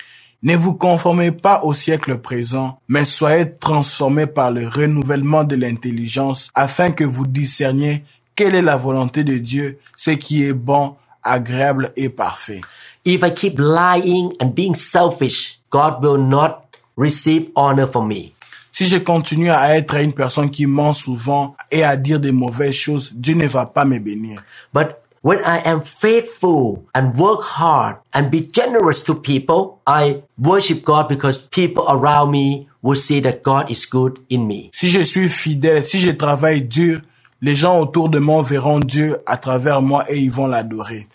Ne 0.45 0.55
vous 0.55 0.75
conformez 0.75 1.33
pas 1.33 1.63
au 1.65 1.73
siècle 1.73 2.19
présent, 2.19 2.79
mais 2.87 3.05
soyez 3.05 3.57
transformés 3.59 4.29
par 4.29 4.53
le 4.53 4.69
renouvellement 4.69 5.43
de 5.43 5.57
l'intelligence 5.57 6.49
afin 6.55 6.93
que 6.93 7.03
vous 7.03 7.27
discerniez 7.27 8.05
quelle 8.37 8.55
est 8.55 8.63
la 8.63 8.77
volonté 8.77 9.25
de 9.25 9.39
Dieu, 9.39 9.81
ce 9.97 10.13
qui 10.13 10.45
est 10.45 10.53
bon, 10.53 10.95
agréable 11.25 11.93
et 11.97 12.09
parfait. 12.09 12.61
If 13.05 13.25
I 13.25 13.31
keep 13.31 13.59
lying 13.59 14.33
and 14.41 14.55
being 14.55 14.77
selfish, 14.77 15.59
God 15.71 16.05
will 16.05 16.19
not 16.19 16.69
receive 16.97 17.51
honor 17.57 17.89
from 17.89 18.07
me. 18.07 18.36
Si 18.79 18.85
je 18.85 18.99
continue 18.99 19.49
à 19.49 19.75
être 19.75 19.97
une 19.97 20.13
personne 20.13 20.51
qui 20.51 20.67
ment 20.67 20.93
souvent 20.93 21.57
et 21.73 21.83
à 21.83 21.97
dire 21.97 22.21
des 22.21 22.31
mauvaises 22.31 22.75
choses, 22.75 23.11
Dieu 23.15 23.35
ne 23.35 23.47
va 23.47 23.65
pas 23.65 23.87
me 23.87 23.99
bénir. 23.99 24.43
But 24.75 24.97
when 25.23 25.39
I 25.39 25.63
am 25.65 25.81
faithful 25.81 26.83
and 26.95 27.15
work 27.17 27.41
hard 27.41 27.97
and 28.13 28.25
be 28.31 28.43
generous 28.43 29.03
to 29.05 29.15
people, 29.15 29.79
I 29.87 30.21
worship 30.39 30.85
God 30.85 31.09
because 31.09 31.49
people 31.49 31.85
around 31.89 32.33
me 32.33 32.69
will 32.83 32.97
see 32.97 33.23
that 33.23 33.43
God 33.43 33.71
is 33.71 33.87
good 33.91 34.19
in 34.29 34.47
me. 34.47 34.69
Si 34.75 34.89
je 34.89 35.01
suis 35.01 35.31
fidèle, 35.31 35.83
si 35.83 35.99
je 35.99 36.11
travaille 36.11 36.61
dur, 36.61 37.01
les 37.41 37.55
gens 37.55 37.81
autour 37.81 38.11
de 38.11 38.19
moi 38.19 38.43
verront 38.43 38.81
Dieu 38.81 39.17
à 39.25 39.39
travers 39.39 39.81
moi 39.81 40.05
et 40.11 40.19
ils 40.19 40.31
vont 40.31 40.49
l'adorer. 40.49 41.07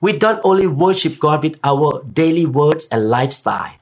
We 0.00 0.14
don't 0.18 0.40
only 0.42 0.66
worship 0.66 1.18
God 1.18 1.44
with 1.44 1.56
our 1.62 2.02
daily 2.14 2.46
words 2.46 2.88
and 2.90 3.10
lifestyle. 3.10 3.79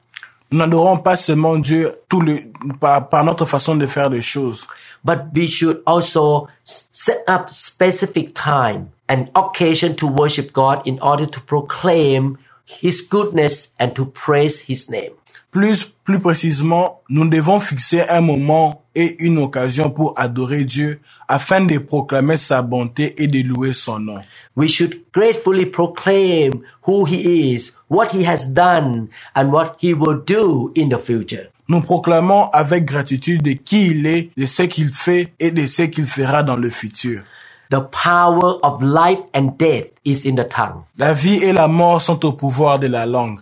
Nous 0.51 0.57
n'adorons 0.57 0.97
pas 0.97 1.15
seulement 1.15 1.57
Dieu 1.57 1.93
tout 2.07 2.21
le, 2.21 2.39
par, 2.79 3.07
par 3.07 3.23
notre 3.23 3.45
façon 3.45 3.75
de 3.75 3.85
faire 3.85 4.09
les 4.09 4.21
choses, 4.21 4.67
But 5.03 5.33
we 5.33 5.47
should 5.47 5.81
also 5.85 6.49
set 6.63 7.23
up 7.27 7.49
specific 7.49 8.35
time 8.35 8.91
and 9.07 9.29
occasion 9.35 9.95
to 9.95 10.07
worship 10.07 10.51
God 10.51 10.85
in 10.85 10.99
order 10.99 11.25
to 11.25 11.39
proclaim 11.39 12.37
His 12.65 13.01
goodness 13.01 13.69
and 13.79 13.95
to 13.95 14.05
praise 14.05 14.59
His 14.61 14.89
name. 14.89 15.13
Plus, 15.51 15.85
plus 16.03 16.19
précisément, 16.19 17.01
nous 17.09 17.27
devons 17.27 17.59
fixer 17.59 18.01
un 18.01 18.21
moment 18.21 18.83
et 18.93 19.23
une 19.23 19.39
occasion 19.39 19.89
pour 19.89 20.13
adorer 20.15 20.63
Dieu 20.63 20.99
afin 21.27 21.61
de 21.61 21.79
proclamer 21.79 22.37
sa 22.37 22.61
bonté 22.61 23.15
et 23.17 23.25
de 23.25 23.41
louer 23.41 23.73
son 23.73 23.99
nom. 23.99 24.21
We 24.55 24.69
should 24.69 25.01
gratefully 25.11 25.65
proclaim 25.65 26.61
who 26.85 27.05
He 27.05 27.55
is, 27.55 27.71
what 27.89 28.11
He 28.13 28.23
has 28.23 28.47
done, 28.53 29.09
and 29.35 29.51
what 29.51 29.77
He 29.79 29.93
will 29.93 30.21
do 30.25 30.71
in 30.75 30.89
the 30.89 30.99
future. 30.99 31.49
Nous 31.67 31.81
proclamons 31.81 32.49
avec 32.51 32.85
gratitude 32.85 33.43
de 33.43 33.53
qui 33.53 33.87
il 33.87 34.07
est, 34.07 34.31
de 34.35 34.45
ce 34.45 34.63
qu'il 34.63 34.89
fait 34.89 35.33
et 35.39 35.51
de 35.51 35.67
ce 35.67 35.83
qu'il 35.83 36.05
fera 36.05 36.41
dans 36.41 36.55
le 36.55 36.69
futur. 36.69 37.21
The 37.69 37.81
power 37.81 38.57
of 38.63 38.81
life 38.81 39.19
and 39.35 39.55
death 39.59 39.91
is 40.03 40.25
in 40.25 40.35
the 40.35 40.47
tongue. 40.49 40.83
La 40.97 41.13
vie 41.13 41.43
et 41.43 41.53
la 41.53 41.67
mort 41.67 42.01
sont 42.01 42.25
au 42.25 42.33
pouvoir 42.33 42.79
de 42.79 42.87
la 42.87 43.05
langue. 43.05 43.39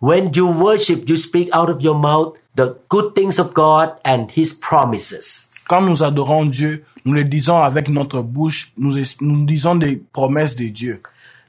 When 0.00 0.32
you 0.34 0.48
worship, 0.48 1.08
you 1.08 1.16
speak 1.16 1.50
out 1.54 1.70
of 1.70 1.80
your 1.80 1.94
mouth 1.94 2.34
the 2.56 2.74
good 2.88 3.14
things 3.14 3.38
of 3.38 3.54
God 3.54 3.90
and 4.04 4.28
His 4.34 4.52
promises. 4.52 5.48
Quand 5.68 5.82
nous 5.82 6.02
adorons 6.02 6.46
Dieu, 6.46 6.84
nous 7.04 7.12
le 7.12 7.22
disons 7.22 7.58
avec 7.58 7.88
notre 7.88 8.22
bouche, 8.22 8.72
nous, 8.76 8.94
disons 9.44 9.76
des 9.76 10.02
promesses 10.12 10.56
de 10.56 10.66
Dieu. 10.66 11.00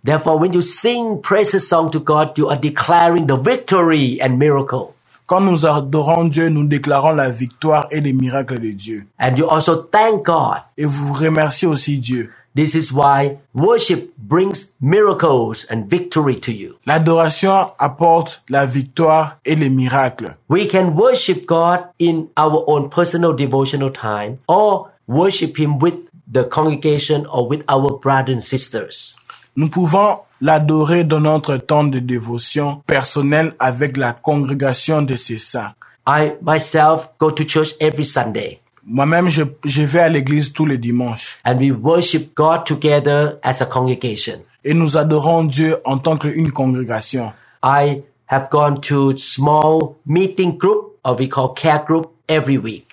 Therefore, 0.04 0.40
when 0.40 0.54
you 0.54 0.62
sing 0.62 1.22
praises 1.22 1.68
song 1.68 1.92
to 1.92 2.00
God, 2.00 2.38
you 2.38 2.50
are 2.50 2.58
declaring 2.58 3.28
the 3.28 3.38
victory 3.38 4.20
and 4.22 4.40
miracle. 4.40 4.96
Quand 5.28 5.42
nous 5.42 5.66
adorons 5.66 6.26
Dieu, 6.26 6.50
nous 6.50 6.68
déclarons 6.68 7.16
la 7.16 7.30
victoire 7.30 7.88
et 7.92 8.02
les 8.02 8.12
miracles 8.12 8.60
de 8.60 8.72
Dieu. 8.72 9.06
And 9.20 9.38
you 9.38 9.48
also 9.48 9.84
thank 9.84 10.26
God. 10.26 10.64
Et 10.78 10.86
vous 10.86 11.14
remerciez 11.14 11.68
aussi 11.68 12.00
Dieu. 12.00 12.32
This 12.54 12.76
is 12.76 12.92
why 12.92 13.38
worship 13.54 14.12
brings 14.18 14.72
miracles 14.82 15.66
and 15.70 15.90
victory 15.90 16.36
to 16.42 16.52
you. 16.52 16.76
L'adoration 16.86 17.72
apporte 17.80 18.42
la 18.50 18.66
victoire 18.66 19.38
et 19.46 19.56
les 19.56 19.70
miracles. 19.70 20.36
We 20.50 20.68
can 20.68 20.96
worship 20.96 21.46
God 21.46 21.86
in 21.98 22.28
our 22.36 22.66
own 22.68 22.90
personal 22.90 23.32
devotional 23.34 23.90
time 23.90 24.40
or 24.50 24.90
worship 25.08 25.58
Him 25.58 25.80
with 25.80 25.94
the 26.30 26.44
congregation 26.44 27.26
or 27.26 27.48
with 27.48 27.64
our 27.70 27.98
brothers 28.00 28.36
and 28.36 28.44
sisters. 28.44 29.16
Nous 29.56 29.70
pouvons 29.70 30.20
l'adorer 30.40 31.04
dans 31.04 31.20
notre 31.20 31.58
temps 31.58 31.84
de 31.84 32.00
dévotion 32.00 32.82
personnel 32.88 33.52
avec 33.60 33.98
la 33.98 34.14
congrégation 34.14 35.02
de 35.02 35.16
ces 35.16 35.38
saints. 35.38 35.74
I 36.08 36.34
myself 36.42 37.10
go 37.20 37.32
to 37.32 37.44
church 37.44 37.76
every 37.80 38.06
Sunday 38.06 38.60
Moi-même, 38.84 39.30
je, 39.30 39.44
je 39.66 39.84
vais 39.84 40.00
à 40.00 40.10
l'église 40.10 40.52
tous 40.52 40.66
les 40.66 40.78
dimanches 40.80 41.38
and 41.46 41.58
we 41.60 41.72
worship 41.72 42.34
God 42.36 42.66
together 42.66 43.38
as 43.44 43.62
a 43.62 43.66
congregation. 43.66 44.40
et 44.64 44.74
nous 44.74 44.98
adorons 44.98 45.44
Dieu 45.44 45.78
en 45.86 45.98
tant 46.00 46.18
qu'une 46.18 46.52
congrégation. 46.52 47.32
I 47.64 48.02
have 48.28 48.50
gone 48.50 48.80
to 48.82 49.16
small 49.18 49.96
meeting 50.06 50.58
group 50.58 50.98
or 51.04 51.16
we 51.20 51.28
call 51.30 51.54
care 51.54 51.84
group 51.86 52.12
every 52.28 52.58
week. 52.58 52.88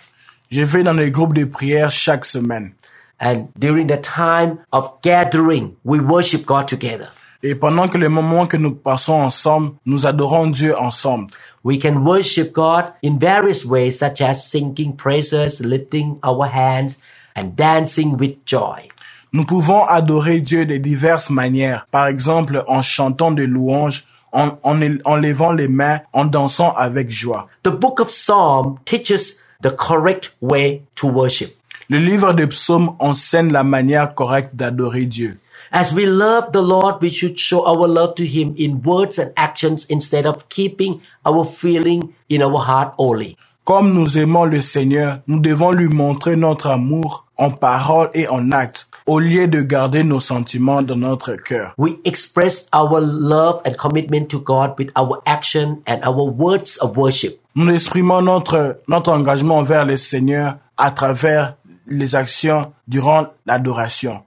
Je 0.51 0.63
vais 0.63 0.83
dans 0.83 0.93
les 0.95 1.11
groupes 1.11 1.35
de 1.35 1.45
prière 1.45 1.91
chaque 1.91 2.25
semaine. 2.27 2.73
And 3.21 3.49
during 3.59 3.89
the 3.89 3.97
time 3.97 4.61
of 4.73 5.01
gathering, 5.03 5.77
we 5.85 5.99
worship 5.99 6.47
God 6.47 6.69
together. 6.69 7.09
Et 7.43 7.55
pendant 7.55 7.89
que 7.89 7.99
les 7.99 8.09
moments 8.09 8.47
que 8.47 8.57
nous 8.57 8.75
passons 8.75 9.15
ensemble, 9.15 9.75
nous 9.87 10.07
adorons 10.07 10.49
Dieu 10.49 10.75
ensemble. 10.77 11.31
We 11.63 11.79
can 11.79 12.05
worship 12.05 12.53
God 12.53 12.93
in 13.03 13.19
various 13.19 13.65
ways, 13.65 13.99
such 13.99 14.21
as 14.21 14.49
singing 14.49 14.95
praises, 14.97 15.61
lifting 15.61 16.19
our 16.25 16.47
hands, 16.47 16.99
and 17.37 17.55
dancing 17.55 18.17
with 18.17 18.45
joy. 18.45 18.89
Nous 19.33 19.45
pouvons 19.45 19.85
adorer 19.85 20.41
Dieu 20.41 20.65
de 20.65 20.79
diverses 20.79 21.31
manières. 21.31 21.87
Par 21.91 22.07
exemple, 22.07 22.65
en 22.67 22.83
chantant 22.83 23.31
des 23.31 23.47
louanges, 23.47 24.05
en, 24.33 24.59
en, 24.63 24.81
en 25.05 25.17
levant 25.17 25.53
les 25.53 25.69
mains, 25.69 26.01
en 26.13 26.25
dansant 26.25 26.73
avec 26.73 27.11
joie. 27.11 27.49
The 27.63 27.71
book 27.71 28.01
of 28.01 28.11
Psalm 28.11 28.79
teaches 28.85 29.41
the 29.61 29.71
correct 29.71 30.35
way 30.41 30.83
to 30.97 31.09
worship. 31.09 31.58
Le 31.91 31.99
livre 31.99 32.35
des 32.35 32.47
psaumes 32.47 32.95
enseigne 32.99 33.51
la 33.51 33.65
manière 33.65 34.15
correcte 34.15 34.55
d'adorer 34.55 35.07
Dieu. 35.07 35.39
As 35.73 35.93
we 35.93 36.05
love 36.05 36.53
the 36.53 36.61
Lord, 36.61 36.97
we 37.01 37.11
should 37.11 37.39
show 37.39 37.67
our 37.67 37.89
love 37.89 38.15
to 38.17 38.25
Him 38.25 38.55
in 38.59 38.83
words 38.85 39.19
and 39.19 39.33
actions 39.37 39.87
instead 39.89 40.27
of 40.27 40.49
keeping 40.51 41.01
our 41.25 41.45
feeling 41.45 42.13
in 42.29 42.43
our 42.43 42.59
heart 42.59 42.93
only. 42.99 43.37
Comme 43.65 43.93
nous 43.93 44.19
aimons 44.19 44.45
le 44.45 44.61
Seigneur, 44.61 45.21
nous 45.27 45.41
devons 45.41 45.73
lui 45.73 45.89
montrer 45.89 46.37
notre 46.37 46.69
amour 46.69 47.27
en 47.39 47.51
parole 47.51 48.11
et 48.15 48.29
en 48.29 48.51
acte, 48.51 48.89
au 49.07 49.19
lieu 49.19 49.47
de 49.47 49.63
garder 49.63 50.05
nos 50.05 50.21
sentiments 50.21 50.83
dans 50.83 50.97
notre 50.97 51.37
cœur. 51.37 51.75
We 51.79 51.97
express 52.05 52.69
our 52.75 53.01
love 53.01 53.61
and 53.65 53.75
commitment 53.77 54.29
to 54.29 54.41
God 54.41 54.75
with 54.79 54.91
our 54.95 55.23
action 55.27 55.83
and 55.87 56.01
our 56.03 56.31
words 56.31 56.79
of 56.83 56.97
worship. 56.97 57.41
Nous 57.55 57.71
exprimons 57.71 58.23
notre, 58.23 58.77
notre 58.89 59.11
engagement 59.13 59.59
envers 59.59 59.85
le 59.85 59.97
Seigneur 59.97 60.57
à 60.79 60.91
travers 60.91 61.57
les 61.89 62.15
actions 62.15 62.73
durant 62.87 63.27
l'adoration. 63.47 64.23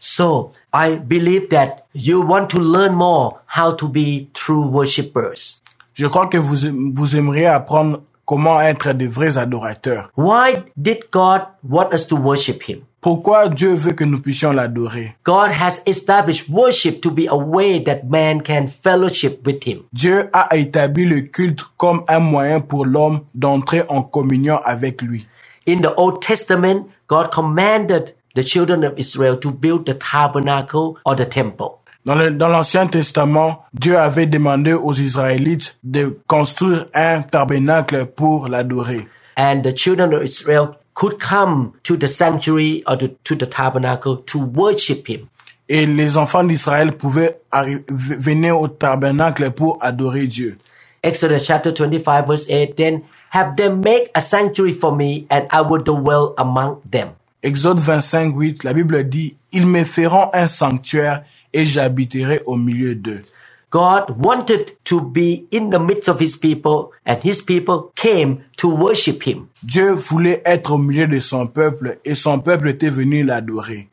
So 0.00 0.52
I 0.72 0.96
believe 0.96 1.48
that 1.50 1.86
you 1.94 2.20
want 2.20 2.50
to 2.50 2.58
learn 2.58 2.94
more 2.94 3.40
how 3.46 3.72
to 3.72 3.88
be 3.88 4.28
true 4.32 4.68
worshippers. 4.68 5.60
Je 5.94 6.06
crois 6.06 6.28
que 6.28 6.38
vous, 6.38 6.94
vous 6.94 7.16
aimeriez 7.16 7.46
apprendre 7.46 8.02
comment 8.24 8.60
être 8.60 8.92
de 8.92 9.06
vrais 9.06 9.36
adorateurs. 9.36 10.12
Why 10.16 10.62
did 10.76 11.10
God 11.10 11.42
want 11.68 11.92
us 11.92 12.06
to 12.08 12.16
worship 12.16 12.62
Him? 12.62 12.82
Pourquoi 13.00 13.48
Dieu 13.48 13.74
veut 13.74 13.92
que 13.92 14.04
nous 14.04 14.20
puissions 14.20 14.52
l'adorer? 14.52 15.16
God 15.24 15.50
has 15.50 15.80
established 15.86 16.48
worship 16.48 17.00
to 17.00 17.10
be 17.10 17.26
a 17.28 17.36
way 17.36 17.82
that 17.84 18.02
man 18.08 18.40
can 18.40 18.66
fellowship 18.66 19.46
with 19.46 19.64
Him. 19.64 19.84
Dieu 19.92 20.28
a 20.32 20.56
établi 20.56 21.04
le 21.04 21.22
culte 21.22 21.62
comme 21.76 22.02
un 22.08 22.18
moyen 22.18 22.60
pour 22.60 22.84
l'homme 22.84 23.20
d'entrer 23.34 23.82
en 23.88 24.02
communion 24.02 24.58
avec 24.64 25.00
lui. 25.02 25.26
In 25.68 25.82
the 25.82 25.92
Old 25.96 26.22
Testament, 26.22 26.86
God 27.08 27.30
commanded 27.30 28.14
the 28.34 28.42
children 28.42 28.84
of 28.84 28.94
Israel 28.96 29.36
to 29.36 29.50
build 29.52 29.84
the 29.84 29.92
tabernacle 29.94 30.96
or 31.04 31.14
the 31.14 31.26
temple. 31.26 31.72
Dans 32.06 32.14
le- 32.18 32.30
dans 32.30 32.48
l'Ancien 32.48 32.86
Testament, 32.86 33.64
Dieu 33.74 33.98
avait 33.98 34.24
demandé 34.26 34.72
aux 34.72 34.94
Israélites 34.94 35.76
de 35.84 36.18
construire 36.26 36.86
un 36.94 37.20
tabernacle 37.20 38.06
pour 38.06 38.48
l'adorer. 38.48 39.06
And 39.36 39.62
the 39.62 39.74
children 39.76 40.14
of 40.14 40.22
Israel 40.22 40.76
could 40.94 41.18
come 41.20 41.72
to 41.82 41.96
the 41.98 42.08
sanctuary 42.08 42.82
or 42.86 42.96
to, 42.96 43.08
to 43.24 43.34
the 43.36 43.46
tabernacle 43.46 44.16
to 44.26 44.38
worship 44.38 45.06
Him. 45.06 45.28
Et 45.68 45.84
les 45.84 46.16
enfants 46.16 46.44
d'Israël 46.44 46.92
pouvaient 46.96 47.40
arri- 47.52 47.84
venir 47.90 48.58
au 48.58 48.68
tabernacle 48.68 49.50
pour 49.50 49.76
adorer 49.82 50.26
Dieu. 50.28 50.56
Exodus 51.02 51.40
chapter 51.44 51.72
25 51.72 52.26
verse 52.26 52.46
8, 52.48 52.74
then 52.76 53.02
have 53.30 53.56
them 53.56 53.80
make 53.80 54.10
a 54.14 54.20
sanctuary 54.20 54.72
for 54.72 54.94
me 54.94 55.26
and 55.30 55.46
I 55.50 55.62
will 55.62 55.82
dwell 55.82 56.34
among 56.38 56.80
them. 56.90 57.10
Exode 57.42 57.78
25, 57.80 58.34
8, 58.34 58.64
la 58.64 58.72
Bible 58.72 59.04
dit, 59.04 59.36
ils 59.52 59.66
me 59.66 59.84
feront 59.84 60.28
un 60.32 60.46
sanctuaire 60.46 61.24
et 61.52 61.64
j'habiterai 61.64 62.42
au 62.46 62.56
milieu 62.56 62.94
d'eux. 62.94 63.22
God 63.70 64.16
wanted 64.24 64.72
to 64.84 65.00
be 65.00 65.46
in 65.52 65.70
the 65.70 65.78
midst 65.78 66.08
of 66.08 66.18
his 66.18 66.36
people 66.36 66.92
and 67.04 67.18
his 67.22 67.42
people 67.42 67.92
came 67.94 68.38
to 68.56 68.68
worship 68.68 69.22
him. 69.22 69.48
Dieu 69.62 69.92
voulait 69.92 70.42
être 70.46 70.72
au 70.72 70.78
milieu 70.78 71.06
de 71.06 71.20
son 71.20 71.46
peuple 71.46 71.98
et 72.04 72.14
son 72.14 72.40
peuple 72.40 72.68
était 72.68 72.90
venu 72.90 73.22
l'adorer. 73.24 73.88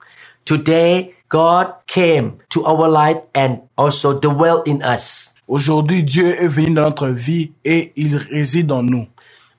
Today, 0.45 1.13
God 1.29 1.73
came 1.87 2.37
to 2.49 2.63
our 2.65 2.87
life 2.87 3.17
and 3.35 3.59
also 3.77 4.17
dwell 4.17 4.63
in 4.65 4.81
us. 4.81 5.33
Aujourd'hui, 5.47 6.03
Dieu 6.03 6.41
est 6.41 6.47
venu 6.47 6.73
dans 6.73 6.83
notre 6.83 7.09
vie 7.09 7.51
et 7.65 7.91
il 7.97 8.15
réside 8.15 8.71
en 8.71 8.81
nous. 8.81 9.07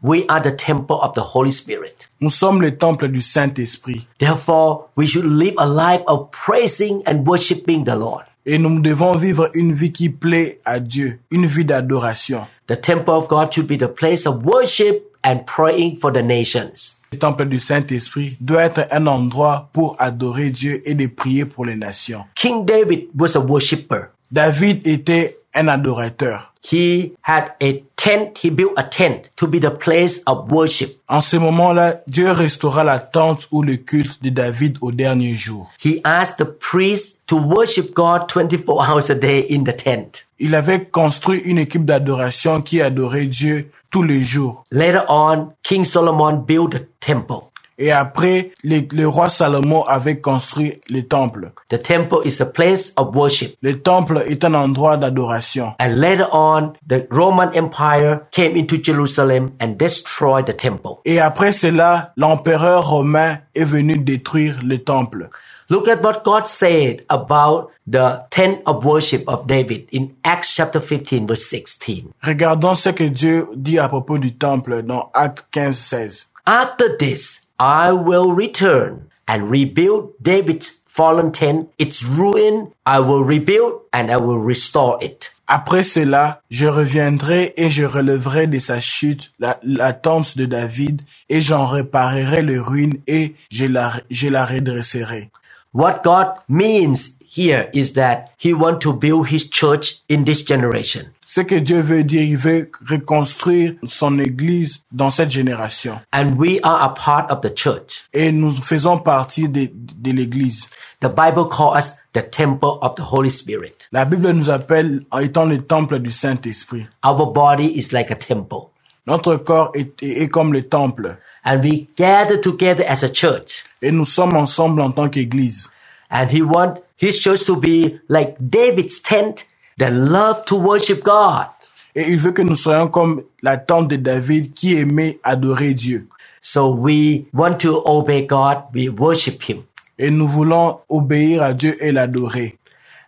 We 0.02 0.26
are 0.28 0.40
the 0.42 0.52
temple 0.52 1.00
of 1.00 1.14
the 1.14 1.22
Holy 1.22 1.50
Spirit. 1.50 2.08
Nous 2.20 2.30
sommes 2.30 2.60
le 2.60 2.76
temple 2.76 3.08
du 3.08 3.20
Saint-Esprit 3.20 4.06
Therefore, 4.18 4.88
we 4.96 5.06
should 5.06 5.24
live 5.24 5.54
a 5.58 5.66
life 5.66 6.02
of 6.06 6.30
praising 6.30 7.02
and 7.06 7.26
worshiping 7.26 7.84
the 7.84 7.96
Lord. 7.96 8.24
et 8.46 8.58
nous 8.58 8.80
devons 8.80 9.16
vivre 9.16 9.50
une 9.54 9.72
vie 9.72 9.90
qui 9.92 10.08
plaît 10.08 10.60
à 10.64 10.78
Dieu, 10.78 11.18
une 11.30 11.46
vie 11.46 11.64
d'adoration. 11.64 12.46
The 12.68 12.80
temple 12.80 13.10
of 13.14 13.28
God 13.28 13.52
should 13.52 13.66
be 13.66 13.76
the 13.76 13.88
place 13.92 14.26
of 14.26 14.44
worship 14.44 15.02
and 15.24 15.40
praying 15.46 15.98
for 15.98 16.12
the 16.12 16.22
nations. 16.22 16.96
Le 17.12 17.18
temple 17.18 17.46
du 17.46 17.58
Saint-Esprit 17.58 18.36
doit 18.40 18.62
être 18.62 18.86
un 18.90 19.06
endroit 19.06 19.68
pour 19.72 19.96
adorer 19.98 20.50
Dieu 20.50 20.80
et 20.84 20.94
de 20.94 21.06
prier 21.06 21.44
pour 21.44 21.64
les 21.64 21.76
nations. 21.76 22.24
King 22.34 22.64
David 22.64 23.08
was 23.18 23.36
a 23.36 23.40
worshipper. 23.40 24.10
David 24.30 24.86
était 24.86 25.38
un 25.56 25.68
adorateur. 25.68 26.52
He 26.62 27.12
had 27.22 27.52
a 27.62 27.82
tent, 27.96 28.38
he 28.42 28.50
built 28.50 28.72
a 28.76 28.82
tent 28.82 29.30
to 29.36 29.46
be 29.46 29.60
the 29.60 29.70
place 29.70 30.20
of 30.26 30.50
worship. 30.50 31.00
En 31.08 31.20
ce 31.20 31.36
moment-là, 31.36 32.02
Dieu 32.06 32.30
restaura 32.30 32.82
la 32.84 32.98
tente 32.98 33.46
ou 33.52 33.62
le 33.62 33.76
culte 33.76 34.22
de 34.22 34.30
David 34.30 34.78
au 34.80 34.90
dernier 34.92 35.34
jour. 35.34 35.70
He 35.78 36.00
asked 36.04 36.38
the 36.38 36.50
priest 36.50 37.20
to 37.26 37.36
worship 37.36 37.94
God 37.94 38.28
24 38.28 38.82
hours 38.82 39.10
a 39.10 39.14
day 39.14 39.46
in 39.50 39.64
the 39.64 39.76
tent. 39.76 40.24
Il 40.38 40.54
avait 40.54 40.84
construit 40.84 41.40
une 41.44 41.58
équipe 41.58 41.84
d'adoration 41.84 42.60
qui 42.60 42.82
adorait 42.82 43.26
Dieu 43.26 43.70
tous 43.90 44.02
les 44.02 44.20
jours. 44.20 44.64
Later 44.70 45.04
on, 45.08 45.52
King 45.62 45.84
Solomon 45.84 46.44
built 46.46 46.72
the 46.72 46.86
temple. 47.00 47.50
Et 47.78 47.92
après, 47.92 48.52
le, 48.64 48.80
le 48.94 49.06
roi 49.06 49.28
Salomon 49.28 49.82
avait 49.84 50.20
construit 50.20 50.74
le 50.90 51.02
temple. 51.02 51.52
The 51.68 51.82
temple 51.82 52.18
is 52.24 52.40
a 52.40 52.46
place 52.46 52.92
of 52.96 53.14
worship. 53.14 53.56
Le 53.62 53.78
temple 53.80 54.22
est 54.26 54.44
un 54.44 54.54
endroit 54.54 54.96
d'adoration. 54.96 55.74
And 55.80 55.96
later 55.96 56.26
on, 56.32 56.72
the 56.88 57.06
Roman 57.10 57.50
Empire 57.54 58.20
came 58.30 58.56
into 58.56 58.76
Jerusalem 58.82 59.52
and 59.60 59.76
destroyed 59.78 60.46
the 60.46 60.56
temple. 60.56 61.00
Et 61.04 61.20
après 61.20 61.52
cela, 61.52 62.12
l'empereur 62.16 62.88
romain 62.88 63.38
est 63.54 63.64
venu 63.64 63.98
détruire 63.98 64.56
le 64.64 64.78
temple. 64.78 65.28
Look 65.68 65.88
at 65.88 66.00
what 66.00 66.22
God 66.22 66.46
said 66.46 67.04
about 67.10 67.72
the 67.88 68.24
tent 68.30 68.62
of 68.66 68.84
worship 68.84 69.24
of 69.26 69.48
David 69.48 69.88
in 69.92 70.14
Acts 70.24 70.50
chapter 70.50 70.78
15 70.78 71.26
verse 71.26 71.44
16. 71.46 72.04
Regardons 72.22 72.76
ce 72.76 72.90
que 72.90 73.04
Dieu 73.04 73.48
dit 73.56 73.78
à 73.80 73.88
propos 73.88 74.18
du 74.18 74.32
temple 74.36 74.82
dans 74.82 75.10
Actes 75.12 75.44
15, 75.50 75.76
16. 75.76 76.28
After 76.46 76.96
this, 76.96 77.45
I 77.58 77.92
will 77.92 78.32
return 78.32 79.10
and 79.28 79.50
rebuild 79.50 80.12
David's 80.22 80.82
fallen 80.86 81.32
tent, 81.32 81.68
its 81.78 82.02
ruin 82.04 82.72
I 82.86 83.00
will 83.00 83.24
rebuild 83.24 83.82
and 83.92 84.10
I 84.10 84.16
will 84.18 84.38
restore 84.38 84.98
it. 85.02 85.30
Après 85.48 85.84
cela, 85.84 86.42
je 86.50 86.66
reviendrai 86.66 87.54
et 87.56 87.70
je 87.70 87.84
relèverai 87.84 88.46
de 88.48 88.58
sa 88.58 88.80
chute 88.80 89.30
la, 89.38 89.58
la 89.62 89.92
tente 89.92 90.36
de 90.36 90.44
David 90.44 91.02
et 91.28 91.40
j'en 91.40 91.66
réparerai 91.66 92.42
les 92.42 92.58
ruines 92.58 92.98
et 93.06 93.36
je 93.50 93.66
la, 93.66 93.92
je 94.10 94.28
la 94.28 94.44
redresserai. 94.44 95.30
What 95.72 96.02
God 96.02 96.34
means 96.48 97.16
here 97.20 97.70
is 97.72 97.92
that 97.94 98.32
he 98.38 98.52
want 98.54 98.80
to 98.80 98.92
build 98.92 99.28
his 99.28 99.48
church 99.48 100.00
in 100.08 100.24
this 100.24 100.42
generation. 100.42 101.12
Ce 101.28 101.40
que 101.40 101.56
Dieu 101.56 101.80
veut 101.80 102.04
dire, 102.04 102.22
il 102.22 102.36
veut 102.36 102.70
reconstruire 102.88 103.74
son 103.84 104.16
église 104.20 104.84
dans 104.92 105.10
cette 105.10 105.30
génération. 105.30 105.98
And 106.12 106.36
we 106.38 106.60
are 106.62 106.80
a 106.84 106.94
part 106.94 107.26
of 107.30 107.40
the 107.40 107.52
church. 107.52 108.04
Et 108.14 108.30
nous 108.30 108.52
faisons 108.52 108.98
partie 108.98 109.48
de, 109.48 109.68
de 109.72 110.12
l'église. 110.12 110.68
The 111.00 111.08
Bible 111.08 111.48
calls 111.48 111.76
us 111.76 111.94
the 112.12 112.22
temple 112.22 112.78
of 112.80 112.94
the 112.94 113.02
Holy 113.02 113.28
Spirit. 113.28 113.88
La 113.90 114.04
Bible 114.04 114.30
nous 114.30 114.48
appelle 114.48 115.02
en 115.10 115.18
étant 115.18 115.46
le 115.46 115.58
temple 115.58 115.98
du 115.98 116.12
Saint-Esprit. 116.12 116.86
Our 117.04 117.32
body 117.32 117.76
is 117.76 117.92
like 117.92 118.12
a 118.12 118.16
temple. 118.16 118.70
Notre 119.08 119.34
corps 119.34 119.72
est, 119.74 120.00
est, 120.04 120.22
est 120.22 120.28
comme 120.28 120.52
le 120.52 120.62
temple. 120.62 121.18
And 121.44 121.60
we 121.60 121.88
gather 121.96 122.40
together 122.40 122.84
as 122.88 123.02
a 123.02 123.12
church. 123.12 123.64
Et 123.82 123.90
nous 123.90 124.04
sommes 124.04 124.36
ensemble 124.36 124.80
en 124.80 124.92
tant 124.92 125.08
qu'église. 125.08 125.72
And 126.08 126.28
he 126.30 126.40
want 126.40 126.74
his 126.96 127.18
church 127.18 127.44
to 127.46 127.56
be 127.56 127.98
like 128.08 128.36
David's 128.38 129.02
tent 129.02 129.44
that 129.78 129.90
love 129.92 130.44
to 130.46 130.56
worship 130.56 131.02
God. 131.02 131.46
Et 131.94 132.10
il 132.10 132.18
veut 132.18 132.32
que 132.32 132.42
nous 132.42 132.56
soyons 132.56 132.88
comme 132.88 133.22
la 133.42 133.56
tente 133.56 133.88
de 133.88 133.96
David 133.96 134.52
qui 134.52 134.76
aimait 134.76 135.18
adorer 135.22 135.72
Dieu. 135.72 136.08
So 136.42 136.74
we 136.74 137.24
want 137.32 137.58
to 137.60 137.82
obey 137.86 138.26
God, 138.26 138.64
we 138.74 138.88
worship 138.88 139.42
him. 139.42 139.64
Et 139.98 140.10
nous 140.10 140.28
voulons 140.28 140.80
obéir 140.88 141.42
à 141.42 141.54
Dieu 141.54 141.74
et 141.80 141.90
l'adorer. 141.90 142.58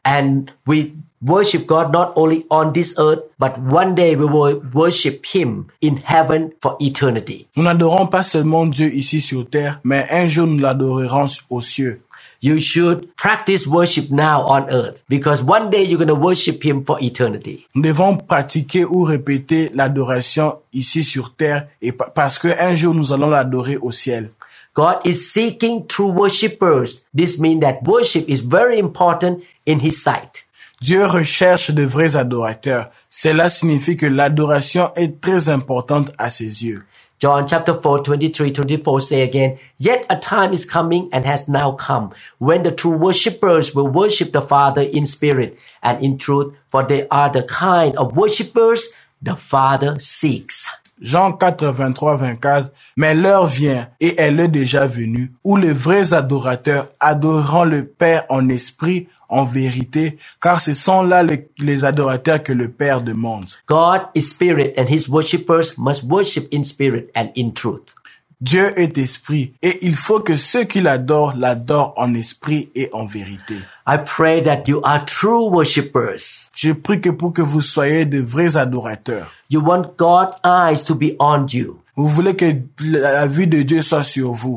And 0.05 0.47
we 0.67 0.93
worship 1.21 1.67
God 1.67 1.93
not 1.93 2.13
only 2.17 2.47
on 2.51 2.73
this 2.73 2.95
earth, 2.99 3.25
but 3.39 3.59
one 3.59 3.95
day 3.95 4.17
we 4.17 4.25
will 4.25 4.63
worship 4.73 5.27
him 5.27 5.67
in 5.83 5.99
heaven 5.99 6.53
for 6.63 6.77
eternity. 6.81 7.47
Nous 7.57 7.63
n'adorons 7.63 8.07
pas 8.07 8.23
seulement 8.23 8.67
Dieu 8.67 8.93
ici 8.93 9.21
sur 9.21 9.49
terre, 9.49 9.81
mais 9.85 10.07
un 10.11 10.27
jour 10.27 10.47
nous 10.47 10.59
l'adorerons 10.59 11.27
aux 11.51 11.61
cieux. 11.61 12.01
You 12.41 12.61
should 12.61 13.09
practice 13.17 13.67
worship 13.67 14.11
now 14.11 14.43
on 14.43 14.71
earth 14.71 15.03
because 15.09 15.43
one 15.43 15.71
day 15.71 15.83
you're 15.83 15.99
going 15.99 16.07
to 16.09 16.15
worship 16.15 16.63
him 16.65 16.85
for 16.85 16.97
eternity. 17.01 17.67
Nous 17.75 17.83
devons 17.83 18.17
pratiquer 18.17 18.85
ou 18.85 19.03
répéter 19.03 19.71
l'adoration 19.75 20.59
ici 20.73 21.03
sur 21.03 21.35
terre 21.35 21.67
et 21.83 21.91
pa- 21.91 22.11
parce 22.15 22.39
que 22.39 22.49
un 22.61 22.75
jour 22.77 22.95
nous 22.95 23.13
allons 23.13 23.31
l'adorer 23.31 23.77
au 23.77 23.91
ciel. 23.91 24.31
God 24.75 24.99
is 25.05 25.15
seeking 25.33 25.87
true 25.89 26.13
worshippers. 26.13 27.05
This 27.13 27.41
means 27.41 27.61
that 27.61 27.81
worship 27.85 28.29
is 28.29 28.41
very 28.43 28.79
important 28.79 29.41
in 29.67 29.81
his 29.81 30.01
sight. 30.01 30.45
Dieu 30.81 31.05
recherche 31.07 31.73
de 31.73 31.83
vrais 31.85 32.15
adorateurs. 32.15 32.89
Cela 33.11 33.49
signifie 33.49 33.97
que 33.97 34.07
l'adoration 34.07 34.93
est 34.95 35.21
très 35.21 35.49
importante 35.49 36.13
à 36.19 36.31
ses 36.31 36.65
yeux. 36.65 36.85
John 37.19 37.49
chapter 37.49 37.75
4, 37.75 38.05
23, 38.05 38.53
24 38.53 39.01
say 39.01 39.23
again, 39.23 39.59
Yet 39.79 40.07
a 40.09 40.17
time 40.17 40.53
is 40.53 40.65
coming 40.65 41.09
and 41.13 41.25
has 41.25 41.49
now 41.49 41.73
come 41.73 42.13
when 42.39 42.63
the 42.63 42.71
true 42.71 42.97
worshippers 42.97 43.75
will 43.75 43.89
worship 43.89 44.33
the 44.33 44.43
Father 44.43 44.83
in 44.83 45.05
spirit 45.05 45.59
and 45.83 46.03
in 46.05 46.17
truth, 46.17 46.55
for 46.69 46.85
they 46.85 47.09
are 47.09 47.29
the 47.29 47.43
kind 47.43 47.97
of 47.97 48.17
worshippers 48.17 48.93
the 49.21 49.35
Father 49.35 49.99
seeks. 49.99 50.69
Jean 51.01 51.37
4, 51.39 51.73
23, 51.73 52.17
24. 52.17 52.71
Mais 52.97 53.15
l'heure 53.15 53.47
vient, 53.47 53.89
et 54.01 54.15
elle 54.19 54.41
est 54.41 54.49
déjà 54.49 54.87
venue, 54.87 55.33
où 55.45 55.57
les 55.57 55.73
vrais 55.73 56.15
adorateurs 56.15 56.89
adoreront 57.01 57.65
le 57.65 57.85
Père 57.85 58.25
en 58.29 58.49
esprit, 58.49 59.09
en 59.29 59.45
vérité, 59.45 60.19
car 60.41 60.61
ce 60.61 60.73
sont 60.73 61.03
là 61.03 61.23
les, 61.23 61.49
les 61.59 61.85
adorateurs 61.85 62.43
que 62.43 62.53
le 62.53 62.69
Père 62.69 63.03
demande. 63.03 63.47
God 63.67 64.03
is 64.15 64.23
spirit 64.23 64.75
and 64.79 64.87
his 64.89 65.09
worshippers 65.09 65.77
must 65.77 66.05
worship 66.05 66.49
in 66.53 66.65
spirit 66.65 67.11
and 67.15 67.29
in 67.37 67.51
truth. 67.53 67.95
Dieu 68.41 68.73
est 68.79 68.97
esprit, 68.99 69.53
et 69.63 69.81
il 69.83 69.97
faut 69.97 70.21
que 70.21 70.37
ceux 70.37 70.63
qui 70.63 70.81
l'adorent 70.81 71.35
l'adorent 71.37 71.93
en 71.97 72.15
esprit 72.15 72.71
et 72.77 72.89
en 72.93 73.05
vérité. 73.05 73.57
I 73.85 73.97
pray 73.99 74.41
that 74.43 74.69
you 74.69 74.81
are 74.85 75.05
true 75.05 75.51
worshippers. 75.51 76.49
Je 76.55 76.71
prie 76.71 77.01
que 77.01 77.11
pour 77.11 77.33
que 77.33 77.43
vous 77.43 77.61
soyez 77.61 78.05
de 78.05 78.21
vrais 78.21 78.57
adorateurs. 78.57 79.33
You 79.51 79.61
want 79.61 79.97
God's 79.99 80.37
eyes 80.45 80.85
to 80.85 80.95
be 80.95 81.17
on 81.19 81.47
you. 81.49 81.81
Vous 81.97 82.07
voulez 82.07 82.37
que 82.37 82.55
la 82.81 83.27
vue 83.27 83.49
de 83.49 83.63
Dieu 83.63 83.83
soit 83.83 84.05
sur 84.05 84.31
vous. 84.31 84.57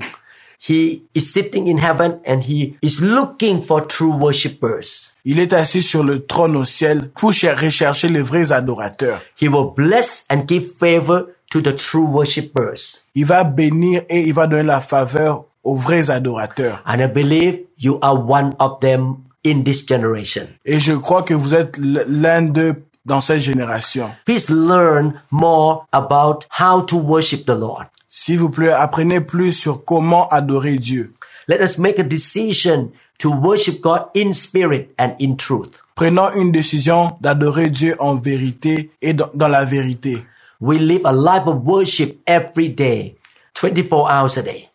He 0.64 1.04
is 1.16 1.34
sitting 1.34 1.68
in 1.68 1.78
heaven 1.80 2.20
and 2.26 2.44
he 2.44 2.76
is 2.84 3.00
looking 3.02 3.64
for 3.64 3.82
true 3.88 4.14
worshippers. 4.16 5.14
Il 5.26 5.40
est 5.40 5.54
assis 5.54 5.82
sur 5.82 6.04
le 6.04 6.24
trône 6.26 6.56
au 6.56 6.66
ciel 6.66 7.10
pour 7.16 7.34
cher- 7.34 7.58
rechercher 7.60 8.10
les 8.10 8.22
vrais 8.22 8.52
adorateurs. 8.52 9.22
He 9.42 9.48
will 9.48 9.74
bless 9.76 10.26
and 10.30 10.44
give 10.48 10.72
favor 10.80 11.28
to 11.52 11.62
the 11.62 11.76
true 11.76 12.06
worshippers. 12.06 13.04
Il 13.16 13.26
va 13.26 13.44
bénir 13.44 14.04
et 14.10 14.22
il 14.22 14.34
va 14.34 14.46
donner 14.48 14.64
la 14.64 14.82
faveur 14.82 15.46
aux 15.64 15.76
vrais 15.76 16.10
adorateurs. 16.12 16.82
And 16.86 17.02
I 17.02 17.08
believe 17.08 17.60
you 17.80 17.98
are 18.02 18.16
one 18.16 18.54
of 18.60 18.80
them 18.82 19.18
in 19.44 19.64
this 19.64 19.84
generation. 19.88 20.48
Et 20.66 20.78
je 20.80 20.94
crois 20.94 21.24
que 21.24 21.34
vous 21.34 21.56
êtes 21.56 21.78
l'un 21.80 22.44
d'eux 22.44 22.76
dans 23.06 23.22
cette 23.22 23.40
génération. 23.40 24.10
Please 24.26 24.50
learn 24.50 25.14
more 25.32 25.86
about 25.92 26.46
how 26.60 26.82
to 26.86 26.98
worship 26.98 27.46
the 27.46 27.56
Lord. 27.56 27.86
S'il 28.08 28.40
vous 28.40 28.50
plaît, 28.50 28.72
apprenez 28.72 29.22
plus 29.22 29.54
sur 29.54 29.86
comment 29.86 30.28
adorer 30.30 30.78
Dieu. 30.78 31.14
Let 31.48 31.62
us 31.62 31.78
make 31.78 32.00
a 32.00 32.04
decision 32.04 32.92
to 33.20 33.30
worship 33.30 33.82
God 33.82 34.06
in 34.16 34.34
spirit 34.34 34.94
and 34.98 35.16
in 35.20 35.36
truth. 35.36 35.84
Prenons 35.96 36.32
une 36.36 36.52
décision 36.52 37.18
d'adorer 37.22 37.70
Dieu 37.70 37.96
en 38.00 38.16
vérité 38.16 38.92
et 39.02 39.14
dans, 39.14 39.30
dans 39.34 39.48
la 39.48 39.66
vérité. 39.66 40.26
We 40.60 40.80
live 40.80 41.06
a 41.06 41.14
life 41.14 41.48
of 41.48 41.64
worship 41.66 42.22
every 42.28 42.70
day, 42.70 43.16
24 43.56 44.10
hours 44.10 44.38
a 44.38 44.44
day. 44.44 44.71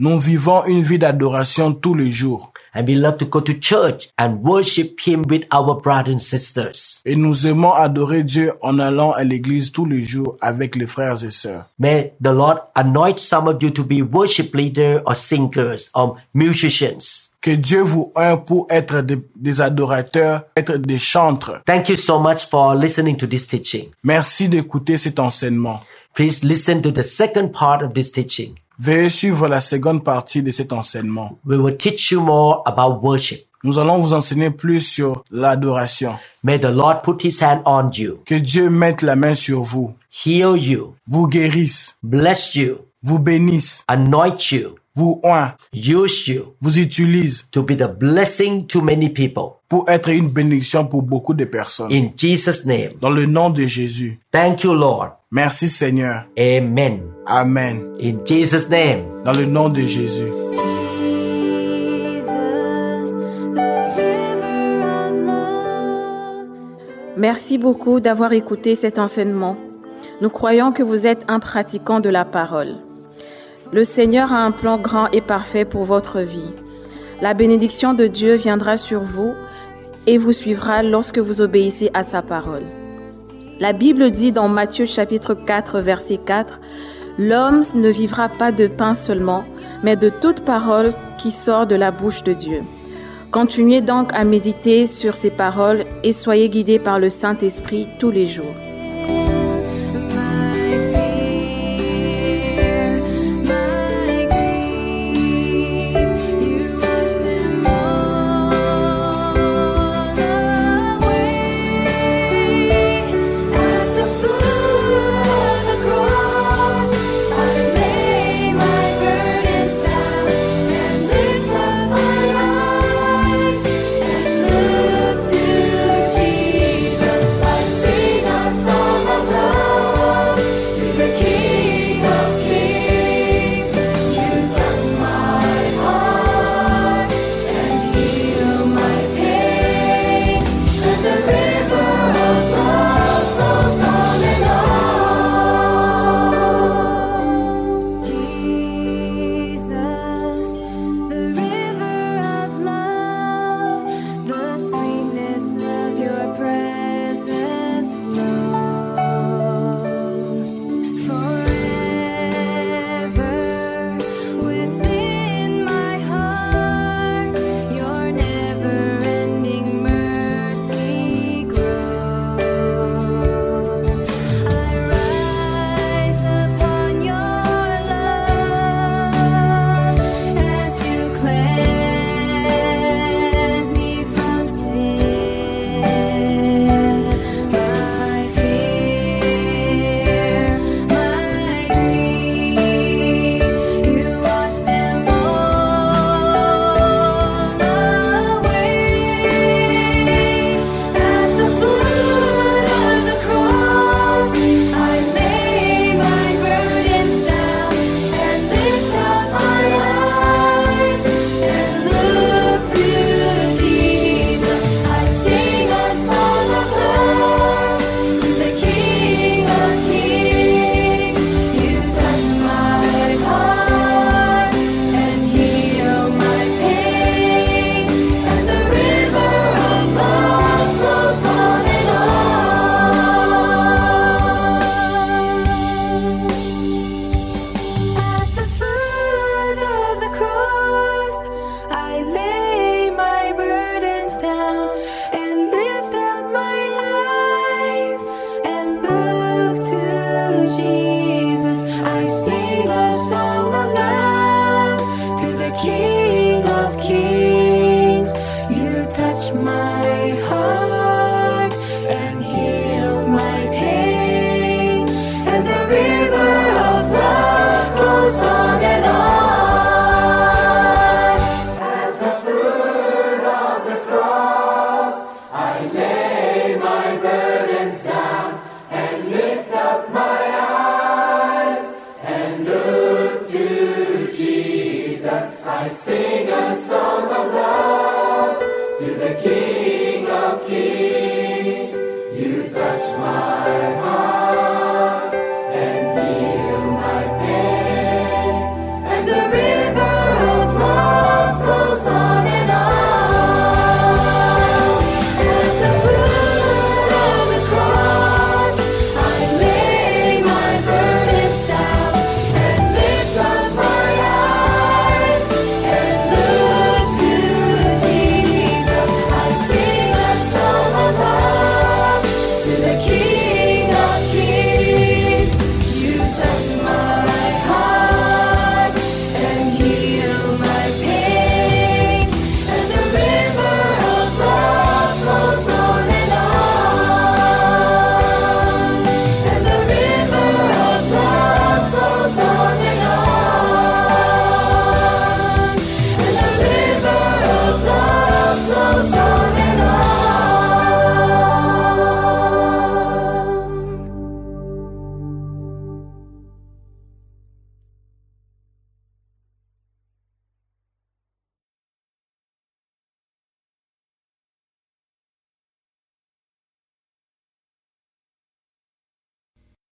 Nous 0.00 0.20
vivons 0.20 0.64
une 0.66 0.82
vie 0.82 0.98
d'adoration 0.98 1.72
tous 1.72 1.94
les 1.94 2.12
jours. 2.12 2.52
And 2.72 2.86
we 2.86 2.94
love 2.94 3.16
to 3.18 3.26
go 3.26 3.40
to 3.40 3.52
church 3.52 4.10
and 4.16 4.44
worship 4.44 5.00
Him 5.04 5.24
with 5.28 5.42
our 5.52 5.80
brothers 5.80 6.14
and 6.14 6.20
sisters. 6.20 7.00
Et 7.04 7.16
nous 7.16 7.48
aimons 7.48 7.72
adorer 7.72 8.22
Dieu 8.22 8.52
en 8.62 8.78
allant 8.78 9.10
à 9.10 9.24
l'église 9.24 9.72
tous 9.72 9.86
les 9.86 10.04
jours 10.04 10.36
avec 10.40 10.76
les 10.76 10.86
frères 10.86 11.24
et 11.24 11.30
sœurs. 11.30 11.64
May 11.80 12.12
the 12.22 12.32
Lord 12.32 12.60
anoint 12.76 13.18
some 13.18 13.48
of 13.48 13.60
you 13.60 13.70
to 13.70 13.82
be 13.82 14.00
worship 14.00 14.54
leaders 14.54 15.02
or 15.04 15.16
singers 15.16 15.90
or 15.94 16.16
musicians. 16.32 17.30
Que 17.40 17.56
Dieu 17.56 17.80
vous 17.82 18.12
un 18.14 18.36
pour 18.36 18.68
être 18.70 19.00
des, 19.00 19.18
des 19.34 19.60
adorateurs, 19.60 20.42
être 20.56 20.76
des 20.76 21.00
chantres. 21.00 21.60
Thank 21.66 21.88
you 21.88 21.96
so 21.96 22.20
much 22.20 22.48
for 22.48 22.76
listening 22.76 23.16
to 23.16 23.26
this 23.26 23.48
teaching. 23.48 23.90
Merci 24.04 24.48
d'écouter 24.48 24.96
cet 24.96 25.18
enseignement. 25.18 25.80
Please 26.14 26.44
listen 26.44 26.82
to 26.82 26.92
the 26.92 27.02
second 27.02 27.48
part 27.52 27.82
of 27.82 27.94
this 27.94 28.12
teaching. 28.12 28.54
Veuillez 28.78 29.08
suivre 29.08 29.48
la 29.48 29.60
seconde 29.60 30.04
partie 30.04 30.42
de 30.42 30.50
cet 30.50 30.72
enseignement. 30.72 31.38
We 31.44 31.58
will 31.58 31.76
teach 31.76 32.10
you 32.10 32.20
more 32.20 32.62
about 32.66 33.00
worship. 33.02 33.44
Nous 33.64 33.78
allons 33.80 33.98
vous 33.98 34.12
enseigner 34.12 34.50
plus 34.50 34.80
sur 34.80 35.24
l'adoration. 35.32 36.14
May 36.44 36.60
the 36.60 36.70
Lord 36.70 37.02
put 37.02 37.24
His 37.26 37.42
hand 37.42 37.62
on 37.66 37.90
you, 37.92 38.20
Que 38.24 38.36
Dieu 38.36 38.70
mette 38.70 39.02
la 39.02 39.16
main 39.16 39.34
sur 39.34 39.62
vous, 39.62 39.94
heal 40.24 40.56
you, 40.56 40.94
vous 41.08 41.26
guérisse, 41.26 41.96
bless 42.04 42.54
you, 42.54 42.76
vous 43.02 43.18
bénisse, 43.18 43.84
anoint 43.88 44.36
you, 44.52 44.76
vous 44.94 45.20
oint, 45.24 45.54
use 45.74 46.28
you 46.28 46.54
vous 46.60 46.78
utilise 46.78 47.46
to 47.50 47.62
be 47.62 47.76
the 47.76 47.88
blessing 47.88 48.66
to 48.66 48.80
many 48.80 49.08
people. 49.08 49.58
pour 49.68 49.88
être 49.90 50.08
une 50.08 50.28
bénédiction 50.28 50.86
pour 50.86 51.02
beaucoup 51.02 51.34
de 51.34 51.44
personnes. 51.44 51.92
In 51.92 52.10
Jesus' 52.16 52.64
name. 52.64 52.92
Dans 53.00 53.10
le 53.10 53.26
nom 53.26 53.50
de 53.50 53.64
Jésus. 53.66 54.18
Thank 54.32 54.64
you, 54.64 54.72
Lord. 54.72 55.17
Merci 55.30 55.68
Seigneur. 55.68 56.24
Amen. 56.38 57.02
Amen. 57.26 57.92
In 58.00 58.24
Jesus' 58.24 58.70
name. 58.70 59.04
Dans 59.26 59.32
le 59.32 59.44
nom 59.44 59.68
de 59.68 59.82
Jésus. 59.82 60.32
Merci 67.18 67.58
beaucoup 67.58 68.00
d'avoir 68.00 68.32
écouté 68.32 68.74
cet 68.74 68.98
enseignement. 68.98 69.58
Nous 70.22 70.30
croyons 70.30 70.72
que 70.72 70.82
vous 70.82 71.06
êtes 71.06 71.26
un 71.28 71.40
pratiquant 71.40 72.00
de 72.00 72.08
la 72.08 72.24
parole. 72.24 72.76
Le 73.70 73.84
Seigneur 73.84 74.32
a 74.32 74.42
un 74.42 74.50
plan 74.50 74.78
grand 74.78 75.10
et 75.10 75.20
parfait 75.20 75.66
pour 75.66 75.84
votre 75.84 76.20
vie. 76.20 76.52
La 77.20 77.34
bénédiction 77.34 77.92
de 77.92 78.06
Dieu 78.06 78.36
viendra 78.36 78.78
sur 78.78 79.02
vous 79.02 79.34
et 80.06 80.16
vous 80.16 80.32
suivra 80.32 80.82
lorsque 80.82 81.18
vous 81.18 81.42
obéissez 81.42 81.90
à 81.92 82.02
sa 82.02 82.22
parole. 82.22 82.64
La 83.60 83.72
Bible 83.72 84.12
dit 84.12 84.30
dans 84.30 84.48
Matthieu 84.48 84.86
chapitre 84.86 85.34
4 85.34 85.80
verset 85.80 86.18
4, 86.24 86.60
L'homme 87.18 87.62
ne 87.74 87.88
vivra 87.88 88.28
pas 88.28 88.52
de 88.52 88.68
pain 88.68 88.94
seulement, 88.94 89.44
mais 89.82 89.96
de 89.96 90.10
toute 90.10 90.44
parole 90.44 90.92
qui 91.18 91.32
sort 91.32 91.66
de 91.66 91.74
la 91.74 91.90
bouche 91.90 92.22
de 92.22 92.34
Dieu. 92.34 92.62
Continuez 93.32 93.80
donc 93.80 94.12
à 94.12 94.22
méditer 94.22 94.86
sur 94.86 95.16
ces 95.16 95.30
paroles 95.30 95.84
et 96.04 96.12
soyez 96.12 96.48
guidés 96.48 96.78
par 96.78 97.00
le 97.00 97.10
Saint-Esprit 97.10 97.88
tous 97.98 98.12
les 98.12 98.28
jours. 98.28 98.54